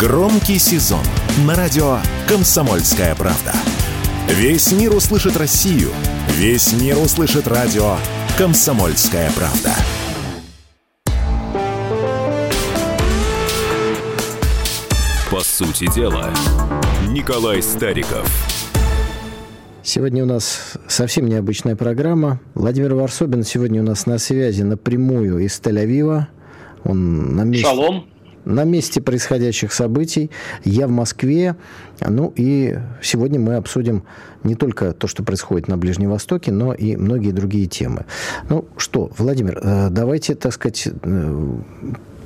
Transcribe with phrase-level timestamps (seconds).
[0.00, 1.04] Громкий сезон
[1.46, 3.52] на радио «Комсомольская правда».
[4.28, 5.90] Весь мир услышит Россию.
[6.38, 7.96] Весь мир услышит радио
[8.38, 9.74] «Комсомольская правда».
[15.30, 16.30] По сути дела,
[17.10, 18.26] Николай Стариков.
[19.82, 22.40] Сегодня у нас совсем необычная программа.
[22.54, 26.28] Владимир Варсобин сегодня у нас на связи напрямую из Тель-Авива.
[26.84, 27.66] Он на месте...
[27.66, 28.06] Шалом
[28.44, 30.30] на месте происходящих событий.
[30.64, 31.56] Я в Москве.
[32.00, 34.04] Ну и сегодня мы обсудим
[34.44, 38.06] не только то, что происходит на Ближнем Востоке, но и многие другие темы.
[38.48, 41.54] Ну что, Владимир, э, давайте, так сказать, э,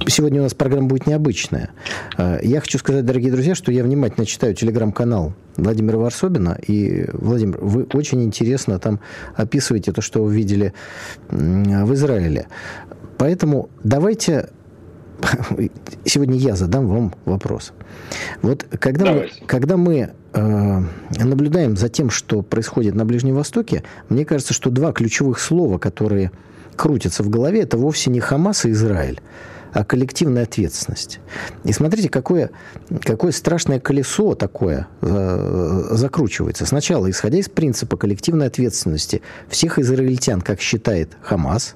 [0.06, 1.70] Сегодня у нас программа будет необычная.
[2.18, 6.58] Э, я хочу сказать, дорогие друзья, что я внимательно читаю телеграм-канал Владимира Варсобина.
[6.66, 9.00] И, Владимир, вы очень интересно там
[9.34, 10.74] описываете то, что вы видели
[11.30, 12.48] в Израиле.
[13.16, 14.50] Поэтому давайте
[16.04, 17.72] сегодня я задам вам вопрос.
[18.42, 20.82] Вот когда мы, когда мы э,
[21.18, 26.30] наблюдаем за тем, что происходит на Ближнем Востоке, мне кажется, что два ключевых слова, которые
[26.76, 29.20] крутятся в голове, это вовсе не Хамас и Израиль
[29.82, 31.18] коллективная ответственность.
[31.64, 32.50] И смотрите, какое,
[33.02, 36.64] какое страшное колесо такое э, закручивается.
[36.64, 41.74] Сначала, исходя из принципа коллективной ответственности всех израильтян, как считает Хамас,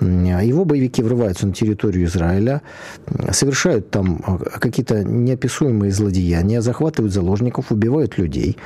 [0.00, 2.62] его боевики врываются на территорию Израиля,
[3.30, 8.56] совершают там э, какие-то неописуемые злодеяния, захватывают заложников, убивают людей.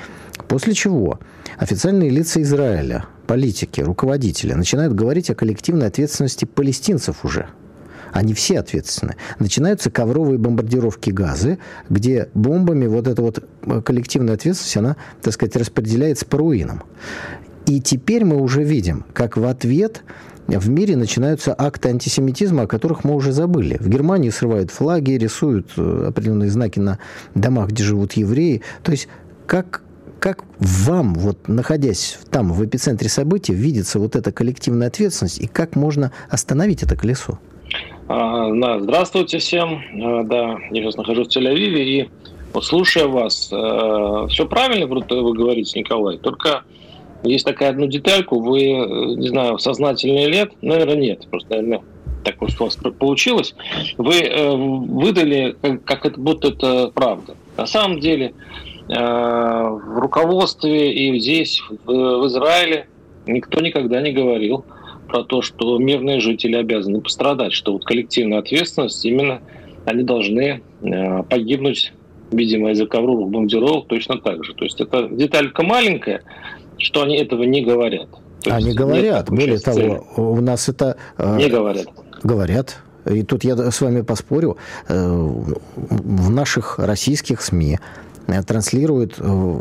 [0.47, 1.19] После чего
[1.59, 7.49] официальные лица Израиля, политики, руководители начинают говорить о коллективной ответственности палестинцев уже–
[8.12, 9.16] они все ответственны.
[9.39, 11.58] Начинаются ковровые бомбардировки газы,
[11.89, 16.83] где бомбами вот эта вот э, коллективная ответственность, она, так сказать, распределяется по руинам.
[17.66, 20.03] И теперь мы уже видим, как в ответ
[20.48, 23.77] в мире начинаются акты антисемитизма, о которых мы уже забыли.
[23.78, 26.98] В Германии срывают флаги, рисуют э, определенные знаки на
[27.34, 28.62] домах, где живут евреи.
[28.83, 29.08] То есть
[29.47, 29.83] как
[30.19, 35.76] как вам, вот находясь там, в эпицентре событий, видится вот эта коллективная ответственность, и как
[35.76, 37.38] можно остановить это колесо?
[38.12, 39.81] А, да, здравствуйте всем.
[40.03, 42.10] А, да, я сейчас нахожусь в Тель-Авиве и
[42.53, 46.65] вот слушая вас, а, все правильно вы говорите, Николай, только
[47.22, 48.65] есть такая одну детальку, вы,
[49.15, 51.82] не знаю, сознательный лет, наверное, нет, просто, наверное,
[52.25, 53.54] так просто у вас получилось,
[53.97, 55.54] вы э, выдали,
[55.84, 57.37] как это будто это правда.
[57.56, 58.34] На самом деле,
[58.88, 62.88] э, в руководстве и здесь, в Израиле,
[63.26, 64.65] никто никогда не говорил
[65.10, 69.41] про то, что мирные жители обязаны пострадать, что вот коллективная ответственность именно
[69.84, 71.93] они должны э, погибнуть,
[72.31, 74.54] видимо, из-за ковровых бомбардировок точно так же.
[74.54, 76.22] То есть это деталька маленькая,
[76.78, 78.09] что они этого не говорят.
[78.43, 80.00] То они говорят, более того, цели.
[80.16, 80.97] у нас это...
[81.19, 81.87] Э, не говорят.
[82.22, 82.78] Говорят.
[83.10, 87.78] И тут я с вами поспорю, э, в наших российских СМИ
[88.47, 89.56] транслирует э,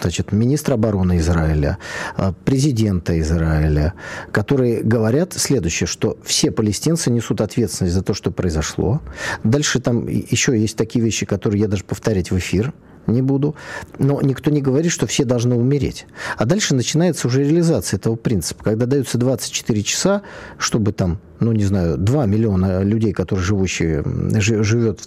[0.00, 1.78] значит, министра обороны Израиля,
[2.16, 3.94] э, президента Израиля,
[4.30, 9.00] которые говорят следующее, что все палестинцы несут ответственность за то, что произошло.
[9.44, 12.72] Дальше там еще есть такие вещи, которые я даже повторять в эфир
[13.06, 13.54] не буду.
[13.98, 16.06] Но никто не говорит, что все должны умереть.
[16.36, 18.64] А дальше начинается уже реализация этого принципа.
[18.64, 20.22] Когда даются 24 часа,
[20.58, 24.02] чтобы там, ну, не знаю, 2 миллиона людей, которые живущие,
[24.38, 25.00] живет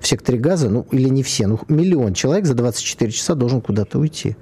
[0.00, 3.98] в секторе газа, ну, или не все, ну, миллион человек за 24 часа должен куда-то
[3.98, 4.36] уйти.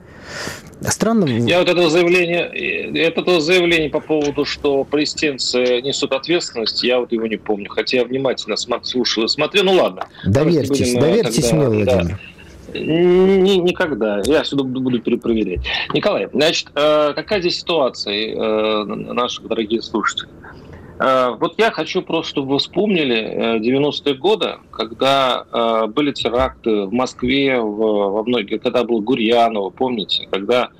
[0.82, 1.26] Странно.
[1.26, 2.44] Я вот этого заявления,
[2.94, 8.04] этого заявления по поводу, что палестинцы несут ответственность, я вот его не помню, хотя я
[8.04, 9.64] внимательно слушал и смотрел.
[9.64, 10.08] Ну ладно.
[10.24, 12.08] Доверьтесь, будем, доверьтесь тогда, мне, Владимир.
[12.08, 12.18] Да.
[12.78, 14.22] Ни, никогда.
[14.24, 15.60] Я сюда буду перепроверять.
[15.92, 20.28] Николай, значит, э, какая здесь ситуация, э, наши дорогие слушатели?
[20.28, 20.39] Э,
[21.00, 28.22] вот я хочу просто, чтобы вы вспомнили 90-е годы, когда были теракты в Москве, во
[28.22, 30.70] многих, когда был Гурьянов, помните, когда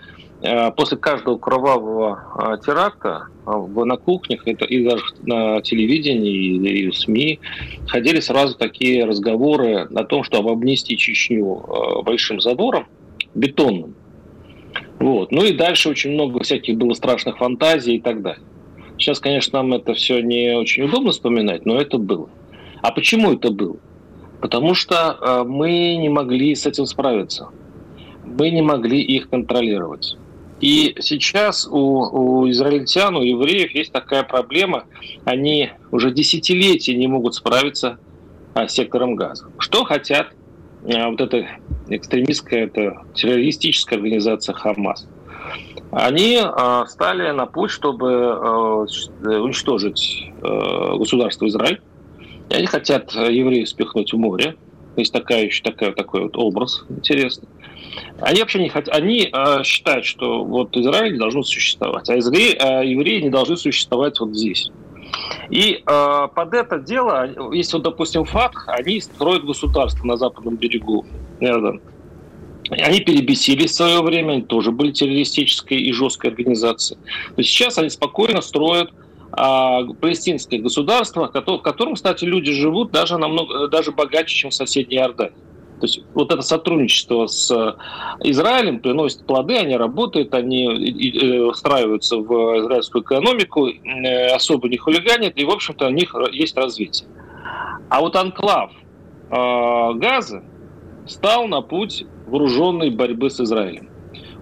[0.43, 6.97] Э, после каждого кровавого э, теракта э, на кухнях и даже на телевидении и в
[6.97, 7.41] СМИ
[7.87, 11.63] ходили сразу такие разговоры о том, что обнести Чечню
[12.05, 12.87] большим забором,
[13.35, 13.95] бетонным.
[14.99, 15.31] Вот.
[15.31, 18.43] Ну и дальше очень много всяких было страшных фантазий и так далее.
[19.01, 22.29] Сейчас, конечно, нам это все не очень удобно вспоминать, но это было.
[22.83, 23.77] А почему это было?
[24.41, 27.49] Потому что мы не могли с этим справиться.
[28.25, 30.17] Мы не могли их контролировать.
[30.61, 34.85] И сейчас у, у израильтян, у евреев есть такая проблема.
[35.25, 37.99] Они уже десятилетия не могут справиться
[38.55, 39.47] а, с сектором газа.
[39.59, 40.29] Что хотят
[40.85, 41.47] а, вот эта
[41.89, 45.09] экстремистская, это террористическая организация Хамас?
[45.93, 48.87] Они а, стали на путь, чтобы а,
[49.23, 51.81] уничтожить а, государство Израиль.
[52.49, 54.57] И они хотят евреев спихнуть в море,
[54.97, 57.49] есть такая еще такая, такой вот образ интересный.
[58.21, 62.19] Они вообще не хотят, они э, считают, что вот Израиль не должно существовать, а э,
[62.19, 64.71] евреи не должны существовать вот здесь.
[65.49, 71.05] И э, под это дело, если вот, допустим, ФАТХ, они строят государство на западном берегу
[71.41, 71.81] Иордан.
[72.71, 76.99] Они перебесились в свое время, они тоже были террористической и жесткой организацией.
[77.37, 78.93] Есть сейчас они спокойно строят
[79.33, 84.99] а, палестинское государство, в котором, кстати, люди живут даже намного даже богаче, чем в соседней
[84.99, 85.35] Иордании.
[85.81, 87.73] То есть вот это сотрудничество с э,
[88.29, 95.39] Израилем приносит плоды, они работают, они э, встраиваются в израильскую экономику, э, особо не хулиганят,
[95.39, 97.09] и, в общем-то, у них есть развитие.
[97.89, 98.73] А вот анклав
[99.31, 100.43] Газа
[101.07, 103.89] стал на путь вооруженной борьбы с Израилем.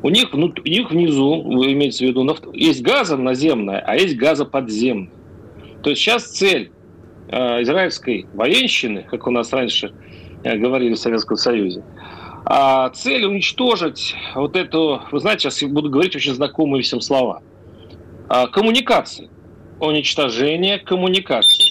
[0.02, 4.44] У них, у них внизу, вы имеете в виду, есть газа наземная, а есть газа
[4.44, 5.10] подземная.
[5.82, 6.70] То есть сейчас цель
[7.28, 9.92] израильской военщины, как у нас раньше
[10.44, 11.82] говорили в Советском Союзе.
[12.44, 17.42] А цель уничтожить вот эту, вы знаете, сейчас буду говорить очень знакомые всем слова.
[18.28, 19.28] А, коммуникации.
[19.80, 21.67] Уничтожение коммуникаций.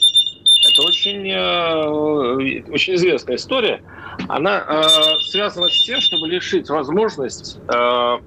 [0.77, 3.81] Это очень, э, очень известная история.
[4.27, 4.83] Она э,
[5.31, 8.18] связана с тем, чтобы лишить возможность э,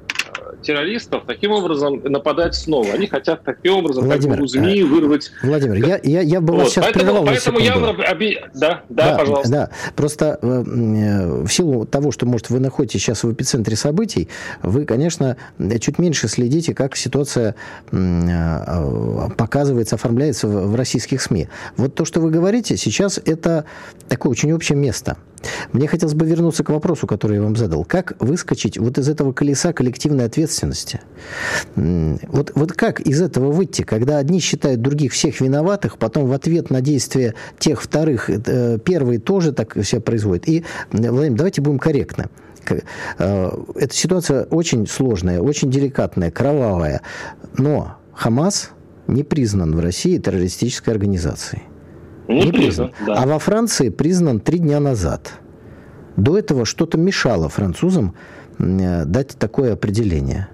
[0.62, 2.92] террористов таким образом нападать снова.
[2.92, 5.30] Они хотят таким образом Владимир, как бы, ЗМИ вырвать.
[5.42, 6.62] Владимир, я, я, я бы вот.
[6.62, 7.88] вас сейчас поэтому, прервал Поэтому на явно...
[8.10, 8.40] Оби...
[8.54, 9.50] Да, да, да, пожалуйста.
[9.50, 14.28] Да, просто э, э, в силу того, что, может, вы находитесь сейчас в эпицентре событий,
[14.62, 15.36] вы, конечно,
[15.80, 17.54] чуть меньше следите, как ситуация
[17.92, 21.48] э, показывается, оформляется в, в российских СМИ.
[21.76, 23.64] Вот то, что вы говорите, сейчас это
[24.08, 25.16] такое очень общее место–
[25.72, 27.84] мне хотелось бы вернуться к вопросу, который я вам задал.
[27.84, 31.00] Как выскочить вот из этого колеса коллективной ответственности?
[31.76, 36.70] Вот, вот как из этого выйти, когда одни считают других всех виноватых, потом в ответ
[36.70, 40.48] на действия тех вторых э, первые тоже так себя производят?
[40.48, 42.28] И, Владимир, давайте будем корректны.
[43.18, 47.02] Э, эта ситуация очень сложная, очень деликатная, кровавая.
[47.56, 48.70] Но Хамас
[49.06, 51.62] не признан в России террористической организацией.
[52.30, 52.90] Не, не признан.
[52.90, 53.06] признан.
[53.06, 53.22] Да.
[53.22, 55.32] А во Франции признан три дня назад.
[56.16, 58.14] До этого что-то мешало французам
[58.58, 60.48] э, дать такое определение.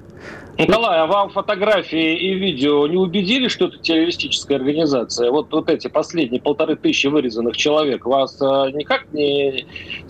[0.58, 5.30] Николай, а вам фотографии и видео не убедили, что это террористическая организация?
[5.30, 9.66] Вот, вот эти последние полторы тысячи вырезанных человек вас а, никак не,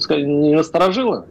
[0.08, 1.26] не насторожило?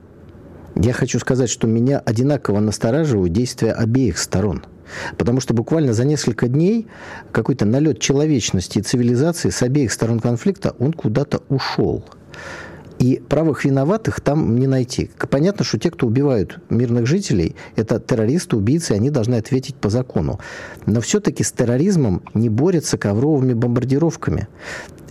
[0.75, 4.65] Я хочу сказать, что меня одинаково настораживают действия обеих сторон–
[5.17, 6.87] Потому что буквально за несколько дней
[7.31, 12.03] какой-то налет человечности и цивилизации с обеих сторон конфликта, он куда-то ушел.
[12.97, 15.11] И правых виноватых там не найти.
[15.29, 20.39] Понятно, что те, кто убивают мирных жителей, это террористы, убийцы, они должны ответить по закону.
[20.85, 24.47] Но все-таки с терроризмом не борются ковровыми бомбардировками.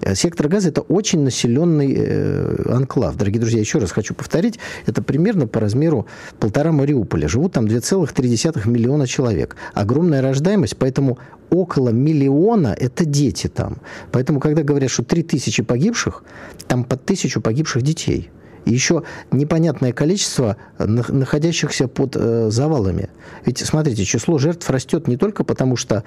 [0.05, 3.17] Э, сектор газа– это очень населенный э, анклав.
[3.17, 6.07] Дорогие друзья, еще раз хочу повторить, это примерно по размеру
[6.39, 7.27] полтора Мариуполя.
[7.27, 9.57] Живут там 2,3 миллиона человек.
[9.73, 11.19] Огромная рождаемость, поэтому
[11.51, 13.79] около миллиона– это дети там.
[14.13, 16.23] Поэтому, когда говорят, что 3 тысячи погибших,
[16.69, 18.31] там под тысячу погибших детей–
[18.65, 23.11] и еще непонятное количество находящихся под э, завалами.
[23.45, 26.05] Ведь, смотрите, число жертв растет не только потому, что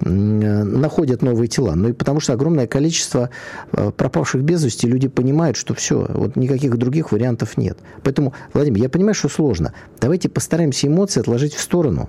[0.00, 3.30] э, находят новые тела, но и потому, что огромное количество
[3.72, 7.78] э, пропавших без вести люди понимают, что все, вот никаких других вариантов нет.
[8.02, 9.74] Поэтому, Владимир, я понимаю, что сложно.
[10.00, 12.08] Давайте постараемся эмоции отложить в сторону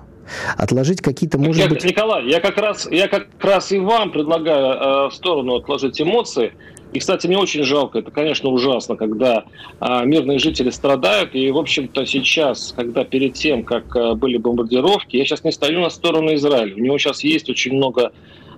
[0.56, 1.84] отложить какие-то, может я, быть...
[1.84, 6.52] Николай, я как раз, я как раз и вам предлагаю э, в сторону отложить эмоции.
[6.92, 9.44] И, кстати, мне очень жалко, это, конечно, ужасно, когда
[9.78, 11.34] а, мирные жители страдают.
[11.34, 15.80] И, в общем-то, сейчас, когда перед тем, как а, были бомбардировки, я сейчас не стою
[15.80, 16.74] на сторону Израиля.
[16.74, 18.12] У него сейчас есть очень много...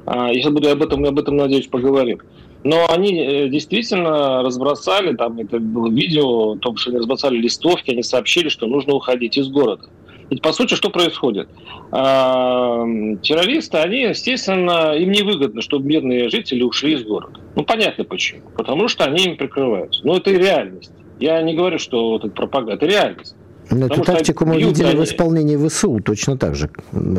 [0.07, 2.21] А, я буду об этом, об этом, надеюсь, поговорим.
[2.63, 7.91] Но они э, действительно разбросали, там это было видео, о том, что они разбросали листовки,
[7.91, 9.89] они сообщили, что нужно уходить из города.
[10.31, 11.49] Ведь по сути что происходит?
[11.91, 12.85] А,
[13.23, 17.41] террористы, они, естественно, им невыгодно, чтобы мирные жители ушли из города.
[17.57, 18.43] Ну, понятно почему.
[18.57, 20.01] Потому что они им прикрываются.
[20.05, 20.93] Но это и реальность.
[21.19, 23.35] Я не говорю, что это пропаганда, это реальность.
[23.71, 24.97] Но эту тактику мы видели они...
[24.97, 26.71] в исполнении ВСУ точно так же.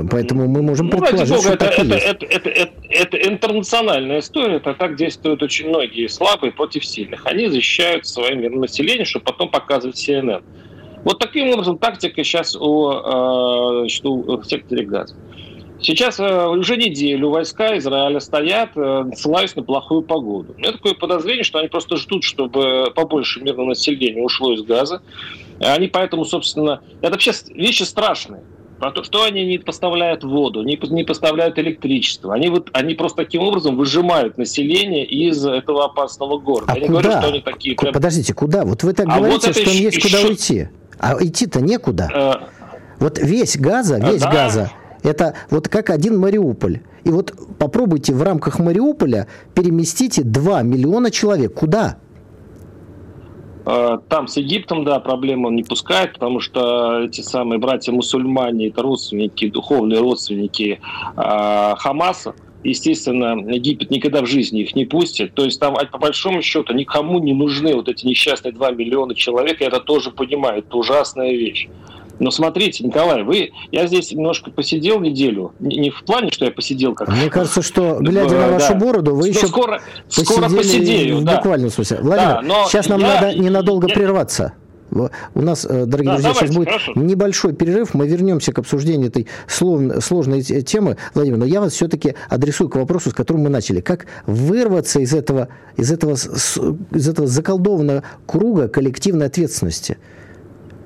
[0.10, 1.80] Поэтому мы можем ну, предположить, Бога, что это, так.
[1.80, 4.58] Это, это, это, это, это интернациональная история.
[4.58, 7.26] Это так действуют очень многие слабые против сильных.
[7.26, 10.44] Они защищают свое мирное население, чтобы потом показывать CNN.
[11.04, 15.16] Вот таким образом тактика сейчас у, э, значит, у секторе газа.
[15.82, 20.54] Сейчас э, уже неделю войска Израиля стоят, э, ссылаясь на плохую погоду.
[20.56, 25.02] У меня такое подозрение, что они просто ждут, чтобы побольше мирного населения ушло из газа.
[25.60, 28.44] Они поэтому, собственно, это вообще вещи страшные.
[28.80, 32.34] про то, что они не поставляют воду, не, не поставляют электричество.
[32.34, 36.74] Они, вот, они просто таким образом выжимают население из этого опасного города.
[36.74, 36.98] А Я куда?
[36.98, 37.76] не говорю, что они такие...
[37.76, 37.94] Прям...
[37.94, 38.66] Подождите, куда?
[38.66, 40.18] Вот вы так а говорите, вот что им есть еще...
[40.18, 40.68] куда уйти.
[41.02, 42.10] А идти-то некуда.
[42.14, 42.34] Э...
[43.00, 44.32] Вот весь Газа, весь да.
[44.32, 46.82] Газа, это вот как один Мариуполь.
[47.04, 51.56] И вот попробуйте в рамках Мариуполя переместите 2 миллиона человек.
[51.56, 51.98] Куда?
[53.66, 58.84] Э, там с Египтом, да, проблему он не пускает, потому что эти самые братья-мусульмане, это
[58.84, 60.80] родственники, духовные родственники
[61.18, 62.36] э, Хамаса.
[62.64, 65.34] Естественно, Египет никогда в жизни их не пустит.
[65.34, 69.62] То есть там, по большому счету, никому не нужны вот эти несчастные 2 миллиона человек.
[69.62, 70.60] Я это тоже понимаю.
[70.60, 71.68] Это ужасная вещь.
[72.22, 76.94] Но смотрите, Николай, вы, я здесь немножко посидел неделю, не в плане, что я посидел
[76.94, 77.08] как.
[77.08, 78.76] Мне кажется, что глядя на вашу да.
[78.76, 81.38] бороду, вы еще скоро, скоро посидею, да.
[81.38, 81.98] буквально в смысле.
[82.02, 84.54] Владимир, да, сейчас нам я, надо ненадолго я, прерваться.
[84.92, 86.94] У нас, э, дорогие да, друзья, давайте, сейчас будет хорошо.
[86.96, 87.94] небольшой перерыв.
[87.94, 90.98] Мы вернемся к обсуждению этой сложной темы.
[91.14, 93.80] Владимир, но я вас все-таки адресую к вопросу, с которым мы начали.
[93.80, 99.98] Как вырваться из этого, из этого, из этого заколдованного круга коллективной ответственности?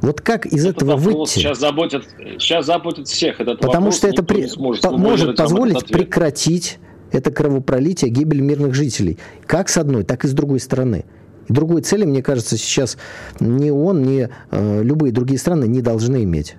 [0.01, 1.31] Вот как из этот этого выйти?
[1.31, 2.03] Сейчас заботит,
[2.37, 4.47] сейчас заботит всех этот Потому вопрос, что это при...
[4.81, 6.77] по- может позволить прекратить
[7.11, 9.17] это кровопролитие, гибель мирных жителей.
[9.47, 11.05] Как с одной, так и с другой стороны.
[11.47, 12.97] И другой цели, мне кажется, сейчас
[13.39, 16.55] ни он, ни э, любые другие страны не должны иметь.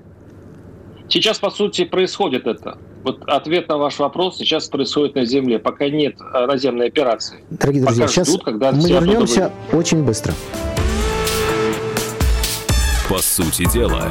[1.09, 2.79] Сейчас, по сути, происходит это.
[3.05, 7.45] Вот ответ на ваш вопрос сейчас происходит на Земле, пока нет э, наземной операции.
[7.51, 10.35] Дорогие друзья, пока сейчас ждут, когда мы вернемся очень быстро.
[13.09, 14.11] По сути дела.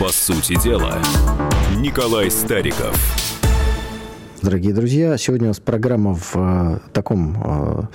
[0.00, 0.98] По сути дела,
[1.76, 2.98] Николай Стариков.
[4.40, 7.90] Дорогие друзья, сегодня у нас программа в э, таком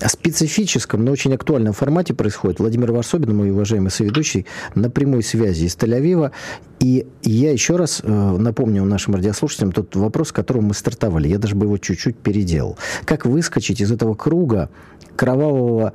[0.00, 2.60] э, специфическом, но очень актуальном формате происходит.
[2.60, 4.46] Владимир Варсобин, мой уважаемый соведущий,
[4.76, 6.30] на прямой связи из Тель-Авива.
[6.78, 11.26] И я еще раз э, напомню нашим радиослушателям тот вопрос, с которым мы стартовали.
[11.26, 12.78] Я даже бы его чуть-чуть переделал.
[13.04, 14.70] Как выскочить из этого круга
[15.16, 15.92] кровавого,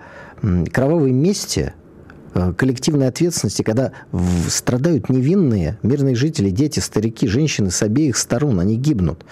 [0.74, 1.74] кровавой мести,
[2.58, 3.92] коллективной ответственности, когда
[4.48, 9.24] страдают невинные мирные жители, дети, старики, женщины с обеих сторон, они гибнут.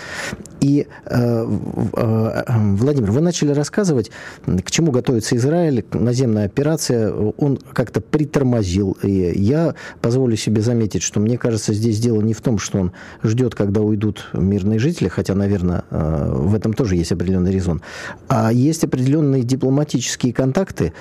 [0.59, 1.47] И, э,
[1.95, 4.11] э, Владимир, вы начали рассказывать,
[4.45, 8.95] к чему готовится Израиль, наземная операция, он как-то притормозил.
[9.01, 12.91] И я позволю себе заметить, что мне кажется, здесь дело не в том, что он
[13.23, 17.81] ждет, когда уйдут мирные жители, хотя, наверное, в этом тоже есть определенный резон,
[18.27, 20.93] а есть определенные дипломатические контакты,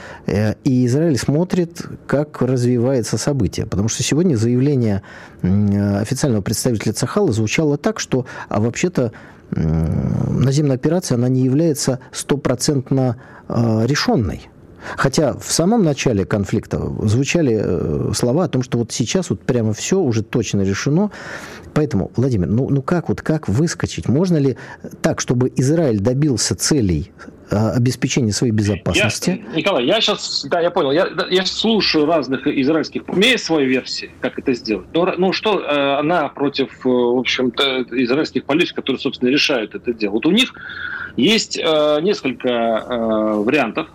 [0.64, 3.66] и Израиль смотрит, как развивается событие.
[3.66, 5.02] Потому что сегодня заявление
[5.42, 9.12] официального представителя Цахала звучало так, что а вообще-то
[9.50, 13.16] наземная операция, она не является стопроцентно
[13.48, 14.48] а, решенной.
[14.96, 19.74] Хотя в самом начале конфликта звучали э, слова о том, что вот сейчас вот прямо
[19.74, 21.10] все уже точно решено.
[21.74, 24.08] Поэтому, Владимир, ну, ну как вот как выскочить?
[24.08, 24.56] Можно ли
[25.02, 29.42] так, чтобы Израиль добился целей э, обеспечения своей безопасности?
[29.50, 33.44] Я, Николай, я сейчас, да, я понял, я, я слушаю разных израильских, у меня есть
[33.44, 34.86] своя версия, как это сделать.
[34.94, 39.92] Но, ну, ну что, э, она против, в общем-то, израильских политиков, которые, собственно, решают это
[39.92, 40.12] дело.
[40.12, 40.52] Вот у них
[41.16, 42.84] есть несколько
[43.44, 43.88] вариантов,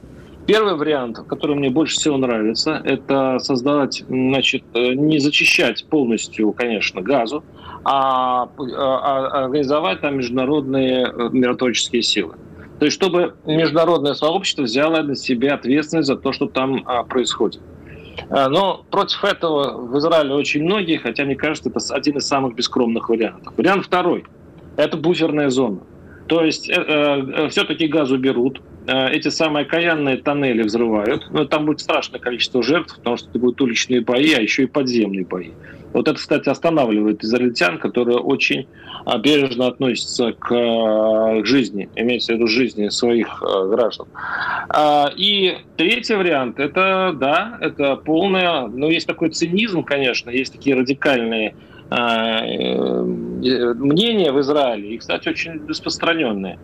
[0.48, 7.02] Первый вариант, который мне больше всего нравится, это создавать, значит, э, не зачищать полностью, конечно,
[7.02, 7.44] газу,
[7.84, 12.36] а, а, а организовать там международные э, миротворческие силы.
[12.80, 17.62] То есть, чтобы международное сообщество взяло на себя ответственность за то, что там а, происходит.
[18.30, 22.56] А, но против этого в Израиле очень многие, хотя мне кажется, это один из самых
[22.56, 23.54] бескромных вариантов.
[23.56, 24.26] Вариант второй–
[24.78, 25.80] это буферная зона.
[26.28, 31.28] То есть э, э, все-таки газ уберут, э, эти самые окаянные тоннели взрывают.
[31.32, 34.66] Но там будет страшное количество жертв, потому что это будут уличные бои, а еще и
[34.66, 35.52] подземные бои.
[35.96, 38.68] Вот это, кстати, останавливает израильтян, которые очень
[39.24, 44.06] бережно относятся к э, жизни, имеется в виду жизни своих э, граждан.
[44.68, 50.76] А, и третий вариант, это, да, это полная, ну, есть такой цинизм, конечно, есть такие
[50.76, 51.56] радикальные
[53.76, 56.58] мнение в Израиле, и, кстати, очень распространенное.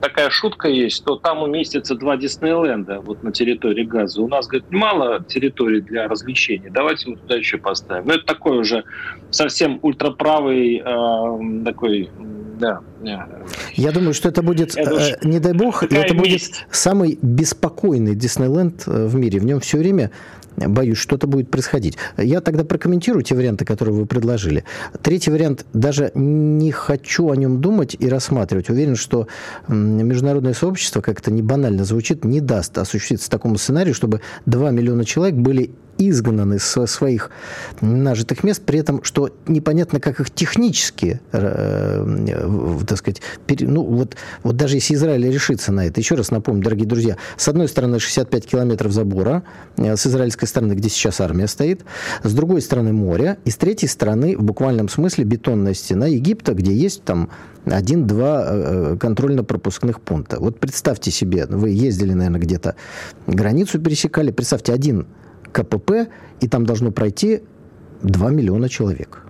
[0.00, 4.22] Такая шутка есть, что там уместится два Диснейленда вот на территории Газа.
[4.22, 8.06] У нас, говорит, мало территорий для развлечений, давайте мы туда еще поставим.
[8.06, 8.84] Ну, это такой уже
[9.30, 12.10] совсем ультраправый э, такой
[12.62, 12.80] да.
[13.74, 16.66] Я думаю, что это будет, это э, не дай бог, это будет месть.
[16.70, 19.40] самый беспокойный Диснейленд э, в мире.
[19.40, 20.12] В нем все время
[20.56, 21.96] боюсь, что-то будет происходить.
[22.16, 24.64] Я тогда прокомментирую те варианты, которые вы предложили.
[25.02, 28.70] Третий вариант, даже не хочу о нем думать и рассматривать.
[28.70, 29.28] Уверен, что
[29.68, 35.04] международное сообщество, как это не банально звучит, не даст осуществиться такому сценарию, чтобы 2 миллиона
[35.04, 35.70] человек были
[36.10, 37.30] изгнаны со своих
[37.80, 44.16] нажитых мест, при этом, что непонятно, как их технически, э, так сказать, пере, ну, вот,
[44.42, 47.98] вот даже если Израиль решится на это, еще раз напомню, дорогие друзья, с одной стороны
[47.98, 49.42] 65 километров забора,
[49.76, 51.82] э, с израильской стороны, где сейчас армия стоит,
[52.22, 56.72] с другой стороны море, и с третьей стороны, в буквальном смысле, бетонная стена Египта, где
[56.72, 57.30] есть там
[57.64, 60.40] один-два э, контрольно-пропускных пункта.
[60.40, 62.74] Вот представьте себе, вы ездили, наверное, где-то
[63.26, 65.06] границу пересекали, представьте, один
[65.52, 66.08] КПП,
[66.40, 67.42] и там должно пройти
[68.02, 69.22] 2 миллиона человек.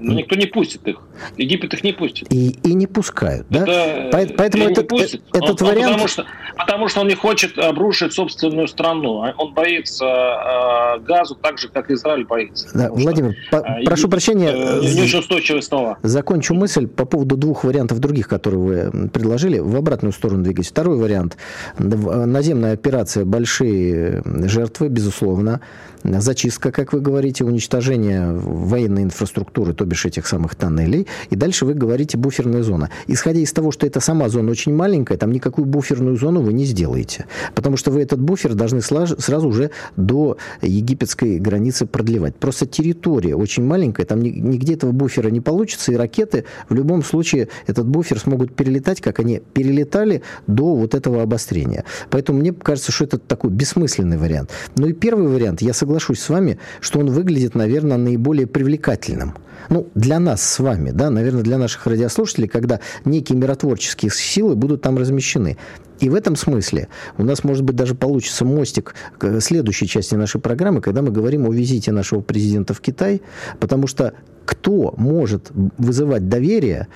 [0.00, 0.96] Но никто не пустит их.
[1.36, 2.32] Египет их не пустит.
[2.32, 3.46] И, и не пускают.
[3.50, 3.62] Да?
[3.62, 5.22] Это, Поэтому этот, пустит.
[5.32, 5.92] этот он, вариант...
[5.92, 6.26] Потому что,
[6.56, 9.22] потому что он не хочет обрушить собственную страну.
[9.36, 12.68] Он боится э, газу так же, как Израиль боится.
[12.74, 14.50] Да, Владимир, что, по, э, прошу прощения.
[14.50, 15.98] Э, не очень устойчивые слова.
[16.02, 19.58] Закончу мысль по поводу двух вариантов других, которые вы предложили.
[19.58, 20.68] В обратную сторону двигаясь.
[20.68, 21.36] Второй вариант.
[21.78, 25.60] Наземная операция, большие жертвы, безусловно
[26.04, 31.74] зачистка, как вы говорите, уничтожение военной инфраструктуры, то бишь этих самых тоннелей, и дальше вы
[31.74, 32.90] говорите буферная зона.
[33.06, 36.64] Исходя из того, что эта сама зона очень маленькая, там никакую буферную зону вы не
[36.64, 42.36] сделаете, потому что вы этот буфер должны сразу уже до египетской границы продлевать.
[42.36, 47.48] Просто территория очень маленькая, там нигде этого буфера не получится, и ракеты в любом случае
[47.66, 51.84] этот буфер смогут перелетать, как они перелетали до вот этого обострения.
[52.10, 54.50] Поэтому мне кажется, что это такой бессмысленный вариант.
[54.76, 59.34] Ну и первый вариант, я согласен соглашусь с вами, что он выглядит, наверное, наиболее привлекательным.
[59.70, 64.82] Ну, для нас с вами, да, наверное, для наших радиослушателей, когда некие миротворческие силы будут
[64.82, 65.56] там размещены.
[65.98, 70.40] И в этом смысле у нас, может быть, даже получится мостик к следующей части нашей
[70.40, 73.20] программы, когда мы говорим о визите нашего президента в Китай,
[73.58, 76.86] потому что кто может вызывать доверие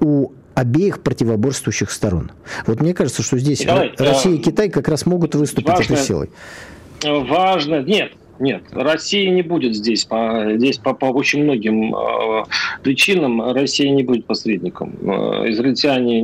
[0.00, 2.32] у обеих противоборствующих сторон.
[2.66, 6.04] Вот мне кажется, что здесь Давай, Россия и Китай как раз могут выступить важно, этой
[6.04, 6.30] силой.
[7.02, 10.04] Важно, нет, нет, Россия не будет здесь.
[10.04, 12.44] По, здесь по, по очень многим э,
[12.82, 14.94] причинам Россия не будет посредником.
[15.02, 16.20] Э, израильтяне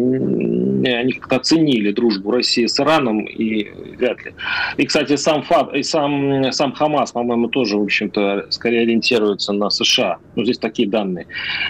[0.94, 4.32] они как-то оценили дружбу России с Ираном и вряд ли.
[4.78, 9.68] И, кстати, сам, ФАБ, и сам, сам Хамас, по-моему, тоже, в общем-то, скорее ориентируется на
[9.68, 10.18] США.
[10.36, 11.26] Ну, здесь такие данные.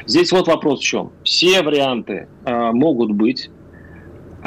[0.07, 1.13] Здесь вот вопрос в чем.
[1.25, 3.51] Все варианты э, могут быть.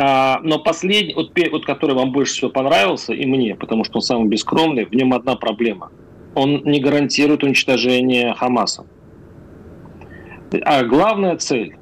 [0.01, 4.01] А, но последний, вот, вот который вам больше всего понравился, и мне, потому что он
[4.01, 5.91] самый бескромный, в нем одна проблема.
[6.35, 8.85] Он не гарантирует уничтожение Хамаса.
[10.63, 11.75] А главная цель,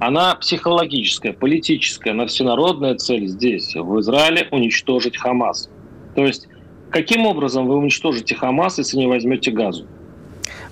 [0.00, 5.70] она психологическая, политическая, она всенародная цель здесь, в Израиле, уничтожить Хамас.
[6.14, 6.48] То есть,
[6.90, 9.86] каким образом вы уничтожите Хамас, если не возьмете газу?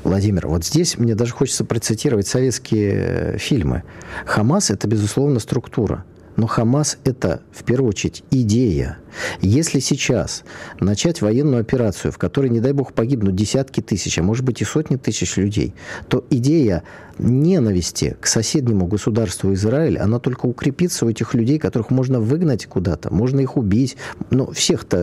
[0.05, 3.85] Владимир, вот здесь мне даже хочется процитировать советские э, фильмы.
[4.27, 6.05] Хамас– это, безусловно, структура.
[6.37, 8.99] Но Хамас– это, в первую очередь, идея.
[9.41, 10.45] Если сейчас
[10.81, 14.65] начать военную операцию, в которой, не дай бог, погибнут десятки тысяч, а может быть и
[14.65, 15.75] сотни тысяч людей,
[16.09, 16.83] то идея
[17.19, 23.13] ненависти к соседнему государству Израиль, она только укрепится у этих людей, которых можно выгнать куда-то,
[23.13, 23.97] можно их убить.
[24.31, 24.97] Но всех-то,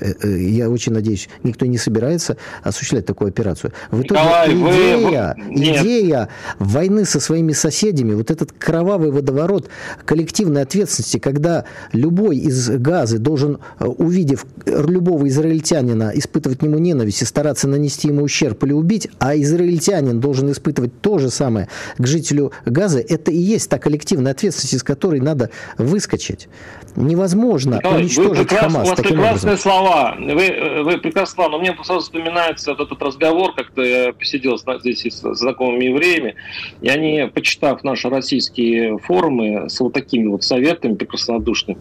[0.00, 3.72] э, э, я очень надеюсь, никто не собирается осуществлять такую операцию.
[3.90, 5.54] В итоге Николай, идея, вы...
[5.54, 9.68] идея войны со своими соседями, вот этот кровавый водоворот
[10.04, 17.22] коллективной ответственности, когда любой из газы должен, э, увидев любого израильтянина, испытывать к нему ненависть
[17.22, 22.06] и стараться нанести ему ущерб или убить, а израильтянин должен испытывать то же самое к
[22.06, 26.48] жителю Газа, это и есть та коллективная ответственность, из которой надо выскочить.
[26.96, 29.58] Невозможно Николай, уничтожить прекрас, Хамас у вас таким прекрасные образом.
[29.58, 30.16] слова.
[30.18, 31.50] Вы, вы прекрасные слова.
[31.50, 36.36] Но мне сразу вспоминается вот этот разговор, как-то я посидел здесь с знакомыми евреями,
[36.80, 41.80] и они, почитав наши российские форумы с вот такими вот советами прекраснодушными,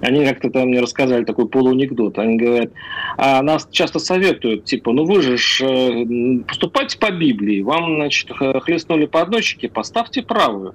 [0.00, 2.18] они как-то там мне рассказали такой полуанекдот.
[2.18, 2.70] Они говорят,
[3.16, 8.30] а нас часто советуют, типа, ну вы же э, поступайте по Библии, вам, значит,
[8.62, 10.74] хлестнули по одной щеке, поставьте правую.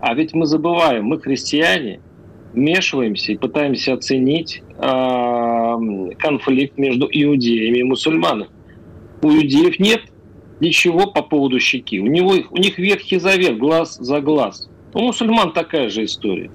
[0.00, 2.00] А ведь мы забываем, мы христиане,
[2.52, 8.50] вмешиваемся и пытаемся оценить э, конфликт между иудеями и мусульманами.
[9.20, 10.02] У иудеев нет
[10.60, 12.00] ничего по поводу щеки.
[12.00, 14.68] У, него, у них Ветхий Завет, глаз за глаз.
[14.94, 16.50] У мусульман такая же история.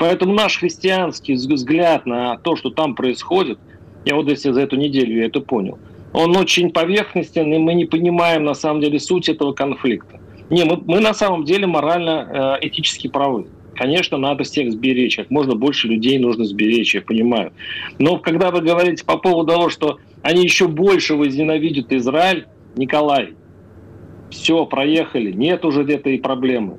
[0.00, 3.58] Поэтому наш христианский взгляд на то, что там происходит,
[4.06, 5.78] я вот если за эту неделю я это понял,
[6.14, 10.18] он очень поверхностен, и мы не понимаем на самом деле суть этого конфликта.
[10.48, 13.48] Не, мы, мы на самом деле морально, э, правы.
[13.74, 17.52] Конечно, надо всех сберечь, как можно больше людей нужно сберечь, я понимаю.
[17.98, 23.34] Но когда вы говорите по поводу того, что они еще больше возненавидят Израиль, Николай,
[24.30, 26.78] все, проехали, нет уже этой проблемы.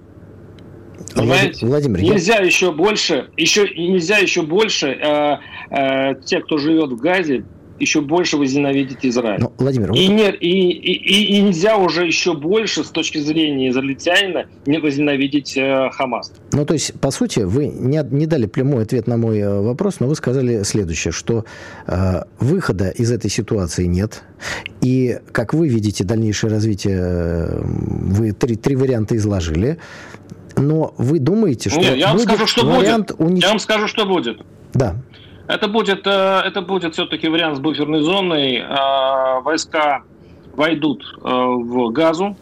[1.14, 1.66] Понимаете?
[1.66, 2.46] Владимир, нельзя я...
[2.46, 5.38] еще больше, еще нельзя еще больше э,
[5.70, 7.44] э, те, кто живет в Газе,
[7.82, 9.42] еще больше возненавидеть Израиль.
[9.42, 10.16] Но, ну, Владимир, и, вот...
[10.16, 15.90] нет, и, и, и нельзя уже еще больше с точки зрения израильтянина не возненавидеть э,
[15.92, 16.32] Хамас.
[16.52, 20.00] Ну, то есть, по сути, вы не, не дали прямой ответ на мой э, вопрос,
[20.00, 21.46] но вы сказали следующее, что
[21.88, 24.24] э, выхода из этой ситуации нет.
[24.82, 29.78] И как вы видите дальнейшее развитие, э, вы три, три варианта изложили.
[30.58, 33.12] Но вы думаете, что Нет, я вам скажу, что будет.
[33.18, 33.44] Унич...
[33.44, 34.42] Я вам скажу, что будет.
[34.74, 34.96] Да.
[35.48, 38.58] Это будет, э, это будет все-таки вариант с буферной зоной.
[38.58, 40.04] Э, войска
[40.54, 42.38] войдут э, в газу,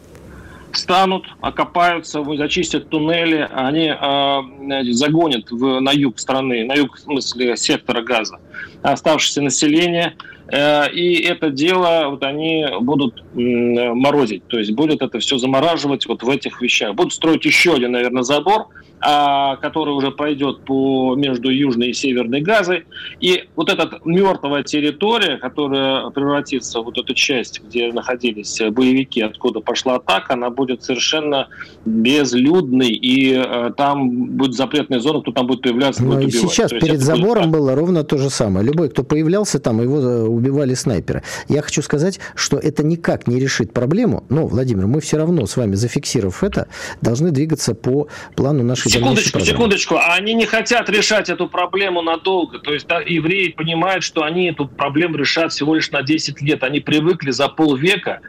[0.72, 8.02] станут, окопаются, зачистят туннели, они загонят в, на юг страны, на юг, в смысле, сектора
[8.02, 8.38] газа
[8.82, 10.14] оставшееся население,
[10.52, 16.28] и это дело вот они будут морозить, то есть будет это все замораживать вот в
[16.28, 16.94] этих вещах.
[16.94, 18.66] Будут строить еще один, наверное, забор,
[19.00, 22.84] который уже пойдет по, между Южной и Северной Газой.
[23.20, 29.60] И вот эта мертвая территория, которая превратится в вот эту часть, где находились боевики, откуда
[29.60, 31.48] пошла атака, она будет совершенно
[31.84, 36.50] безлюдной, и э, там будет запретная зона, кто там будет появляться, будет убивать.
[36.50, 37.60] Сейчас перед забором будет...
[37.60, 38.66] было ровно то же самое.
[38.66, 41.22] Любой, кто появлялся там, его э, убивали снайперы.
[41.48, 45.56] Я хочу сказать, что это никак не решит проблему, но, Владимир, мы все равно с
[45.56, 46.68] вами, зафиксировав это,
[47.00, 49.94] должны двигаться по плану нашей Секундочку, секундочку.
[49.96, 52.58] А они не хотят решать эту проблему надолго.
[52.58, 56.62] То есть да, евреи понимают, что они эту проблему решат всего лишь на 10 лет.
[56.62, 58.20] Они привыкли за полвека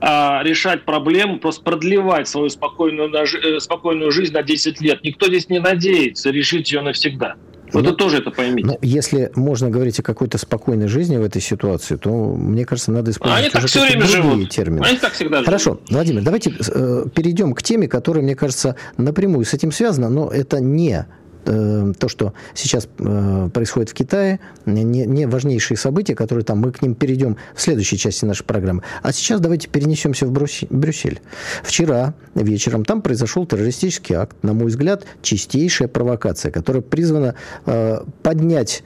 [0.00, 5.02] а, решать проблему, просто продлевать свою спокойную, э, спокойную жизнь на 10 лет.
[5.02, 7.36] Никто здесь не надеется решить ее навсегда.
[7.74, 8.68] Вот ну, это тоже это поймите.
[8.68, 13.10] Ну, если можно говорить о какой-то спокойной жизни в этой ситуации, то, мне кажется, надо
[13.10, 14.50] использовать Они так все время живут.
[14.50, 14.84] термины.
[14.84, 15.90] Они так всегда Хорошо, живут.
[15.90, 20.60] Владимир, давайте э, перейдем к теме, которая, мне кажется, напрямую с этим связана, но это
[20.60, 21.06] не
[21.44, 26.82] то, что сейчас э, происходит в Китае, не, не важнейшие события, которые там, мы к
[26.82, 28.82] ним перейдем в следующей части нашей программы.
[29.02, 31.20] А сейчас давайте перенесемся в Брюссель.
[31.62, 37.34] Вчера вечером там произошел террористический акт, на мой взгляд, чистейшая провокация, которая призвана
[37.66, 38.82] э, поднять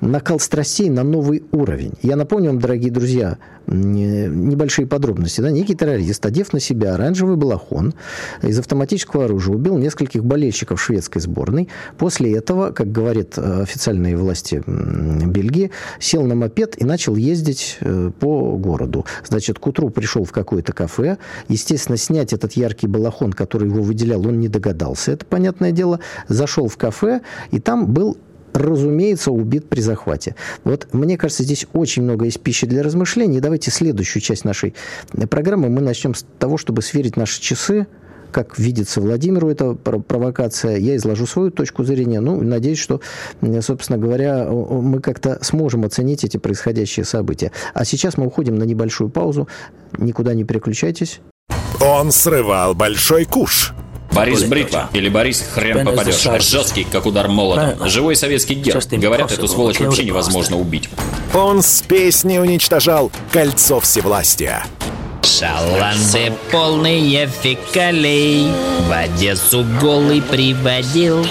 [0.00, 1.92] накал страстей на новый уровень.
[2.02, 5.40] Я напомню вам, дорогие друзья, небольшие подробности.
[5.40, 5.50] Да?
[5.50, 7.94] Некий террорист, одев на себя оранжевый балахон,
[8.42, 11.68] из автоматического оружия убил нескольких болельщиков шведской сборной.
[11.96, 18.10] После этого, как говорят э, официальные власти Бельгии, сел на мопед и начал ездить э,
[18.18, 19.04] по городу.
[19.24, 21.18] Значит, к утру пришел в какое-то кафе.
[21.48, 25.12] Естественно, снять этот яркий балахон, который его выделял, он не догадался.
[25.12, 26.00] Это понятное дело.
[26.28, 27.20] Зашел в кафе,
[27.52, 28.16] и там был
[28.54, 30.34] разумеется, убит при захвате.
[30.64, 33.40] Вот мне кажется, здесь очень много есть пищи для размышлений.
[33.40, 34.74] Давайте следующую часть нашей
[35.30, 37.86] программы мы начнем с того, чтобы сверить наши часы,
[38.30, 40.76] как видится Владимиру эта провокация.
[40.76, 42.20] Я изложу свою точку зрения.
[42.20, 43.00] Ну, надеюсь, что,
[43.60, 47.52] собственно говоря, мы как-то сможем оценить эти происходящие события.
[47.74, 49.48] А сейчас мы уходим на небольшую паузу.
[49.96, 51.20] Никуда не переключайтесь.
[51.80, 53.72] Он срывал большой куш
[54.12, 56.26] Борис Бритва или Борис хрен попадешь.
[56.42, 57.88] Жесткий, как удар молотом.
[57.88, 58.82] Живой советский герб.
[58.90, 60.88] Говорят, эту сволочь вообще невозможно убить.
[61.34, 64.64] Он с песней уничтожал кольцо всевластия.
[65.22, 68.50] Шаланды полные фекалей
[68.88, 71.26] В Одессу голый приводил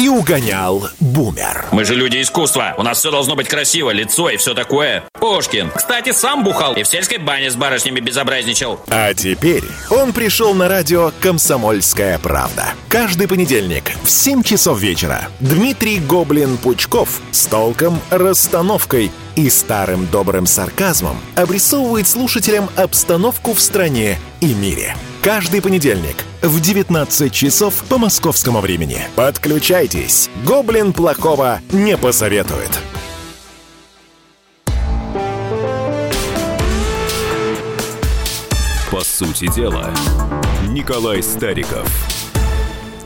[0.00, 1.66] и угонял бумер.
[1.72, 2.74] Мы же люди искусства.
[2.78, 5.04] У нас все должно быть красиво, лицо и все такое.
[5.12, 8.80] Пушкин, кстати, сам бухал и в сельской бане с барышнями безобразничал.
[8.88, 12.68] А теперь он пришел на радио «Комсомольская правда».
[12.88, 21.16] Каждый понедельник в 7 часов вечера Дмитрий Гоблин-Пучков с толком, расстановкой и старым добрым сарказмом
[21.34, 29.02] обрисовывает слушателям обстановку в стране и мире– Каждый понедельник в 19 часов по московскому времени.
[29.16, 30.30] Подключайтесь.
[30.46, 32.70] Гоблин плохого не посоветует.
[38.90, 39.92] По сути дела,
[40.68, 41.86] Николай Стариков–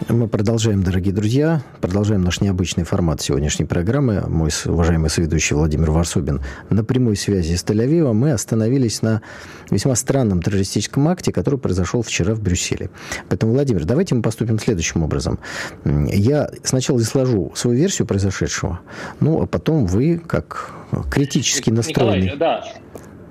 [0.09, 4.23] Мы продолжаем, дорогие друзья, продолжаем наш необычный формат сегодняшней программы.
[4.29, 8.13] Мой уважаемый соведущий Владимир Варсобин на прямой связи с Тель-Авивом.
[8.13, 9.23] Мы остановились на
[9.71, 12.91] весьма странном террористическом акте, который произошел вчера в Брюсселе.
[13.31, 15.39] Поэтому, Владимир, давайте мы поступим следующим образом.
[15.85, 18.81] Я сначала изложу свою версию произошедшего,
[19.21, 20.71] ну, а потом вы, как
[21.11, 22.33] критически настроенный...
[22.33, 22.65] Николай, да,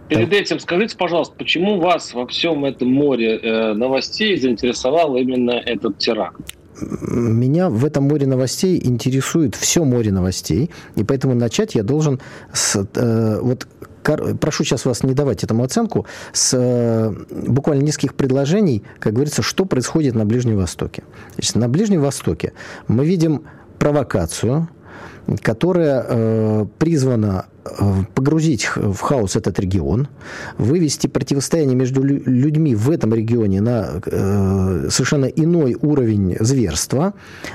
[0.09, 5.97] Перед этим скажите, пожалуйста, почему вас во всем этом море э, новостей заинтересовал именно этот
[5.97, 6.41] теракт?
[6.81, 12.19] Меня в этом море новостей интересует все море новостей, и поэтому начать я должен
[12.51, 12.85] с...
[12.95, 13.67] Э, вот
[14.39, 17.13] прошу сейчас вас не давать этому оценку, с э,
[17.47, 21.03] буквально нескольких предложений, как говорится, что происходит на Ближнем Востоке.
[21.35, 22.53] Значит, на Ближнем Востоке
[22.87, 23.43] мы видим
[23.79, 24.67] провокацию,
[25.41, 27.45] которая э, призвана
[28.13, 30.07] погрузить в хаос этот регион,
[30.57, 37.13] вывести противостояние между людьми в этом регионе на э, совершенно иной уровень зверства,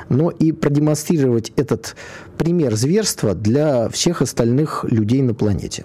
[0.09, 1.95] но и продемонстрировать этот
[2.39, 5.85] пример зверства для всех остальных людей на планете.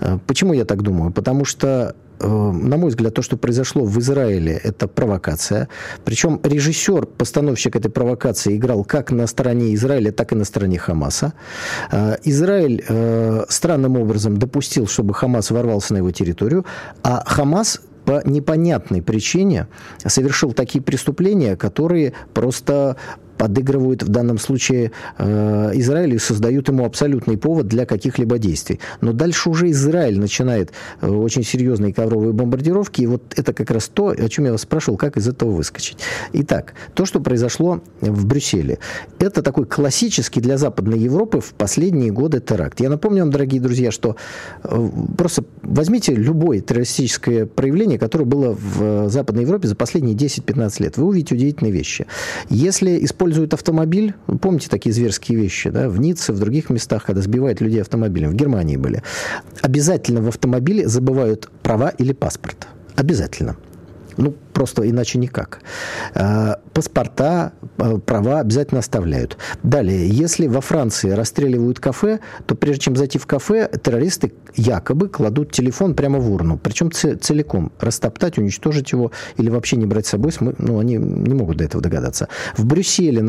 [0.00, 1.12] Э, почему я так думаю?
[1.12, 1.94] Потому что
[2.28, 5.68] на мой взгляд, то, что произошло в Израиле, это провокация.
[6.04, 11.32] Причем режиссер, постановщик этой провокации играл как на стороне Израиля, так и на стороне Хамаса.
[11.90, 16.64] Э, Израиль э, странным образом допустил, чтобы Хамас ворвался на его территорию,
[17.02, 19.68] а Хамас по непонятной причине
[20.04, 22.96] совершил такие преступления, которые просто
[23.42, 28.78] подыгрывают в данном случае э, Израилю и создают ему абсолютный повод для каких-либо действий.
[29.00, 33.88] Но дальше уже Израиль начинает э, очень серьезные ковровые бомбардировки, и вот это как раз
[33.88, 35.98] то, о чем я вас спрашивал, как из этого выскочить.
[36.32, 38.78] Итак, то, что произошло в Брюсселе,
[39.18, 42.80] это такой классический для Западной Европы в последние годы теракт.
[42.80, 44.14] Я напомню вам, дорогие друзья, что
[44.62, 50.96] э, просто возьмите любое террористическое проявление, которое было в Западной Европе за последние 10-15 лет.
[50.96, 52.06] Вы увидите удивительные вещи.
[52.48, 54.14] Если использовать используют автомобиль.
[54.40, 58.30] Помните такие зверские вещи, да, в Ницце, в других местах, когда сбивают людей автомобилем.
[58.30, 59.02] В Германии были.
[59.62, 62.66] Обязательно в автомобиле забывают права или паспорт.
[62.94, 63.56] Обязательно.
[64.18, 65.60] Ну, просто иначе никак.
[66.14, 69.36] А, паспорта, а, права обязательно оставляют.
[69.62, 75.52] Далее, если во Франции расстреливают кафе, то прежде чем зайти в кафе, террористы якобы кладут
[75.52, 77.72] телефон прямо в урну, причем целиком.
[77.80, 81.82] Растоптать, уничтожить его или вообще не брать с собой, ну, они не могут до этого
[81.82, 82.28] догадаться.
[82.56, 83.20] В Брюсселе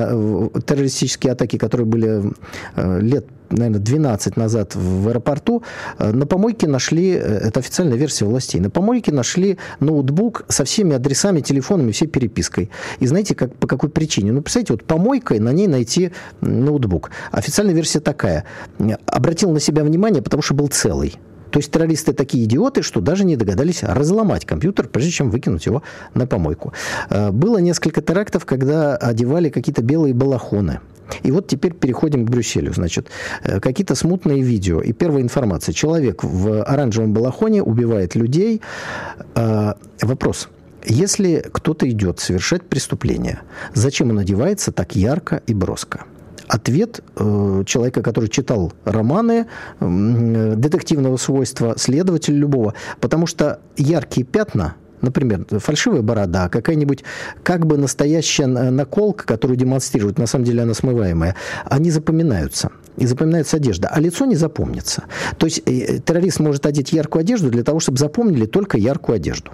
[0.66, 2.34] террористические атаки, которые были
[2.76, 3.26] э, лет
[3.58, 5.64] наверное, 12 назад в аэропорту,
[6.00, 10.96] э, на помойке нашли, э, это официальная версия властей, на помойке нашли ноутбук со всеми
[10.96, 12.70] адресами, телефонами, всей перепиской.
[13.00, 14.32] И знаете, как, по какой причине?
[14.32, 17.12] Ну, представьте, вот помойкой на ней найти ноутбук.
[17.32, 18.46] Официальная версия такая.
[19.06, 21.16] Обратил на себя внимание, потому что был целый.
[21.54, 25.84] То есть террористы такие идиоты, что даже не догадались разломать компьютер, прежде чем выкинуть его
[26.16, 26.74] на помойку.
[27.12, 30.80] Э, было несколько терактов, когда одевали какие-то белые балахоны.
[31.22, 32.74] И вот теперь переходим к Брюсселю.
[32.74, 33.10] Значит,
[33.44, 34.82] э, какие-то смутные видео.
[34.82, 35.74] И первая информация.
[35.74, 38.62] Человек в оранжевом балахоне убивает людей.
[39.36, 40.50] Э, вопрос.
[40.86, 43.42] Если кто-то идет совершать преступление,
[43.74, 46.06] зачем он одевается так ярко и броско?
[46.48, 49.48] Ответ э, человека, который читал романы
[49.80, 57.04] э, детективного свойства, следователя любого, потому что яркие пятна например, фальшивая борода, какая-нибудь
[57.44, 62.72] как бы настоящая наколка, которую демонстрируют, на самом деле она смываемая, они запоминаются.
[62.96, 65.04] И запоминается одежда, а лицо не запомнится.
[65.38, 69.52] То есть э, террорист может одеть яркую одежду для того, чтобы запомнили только яркую одежду.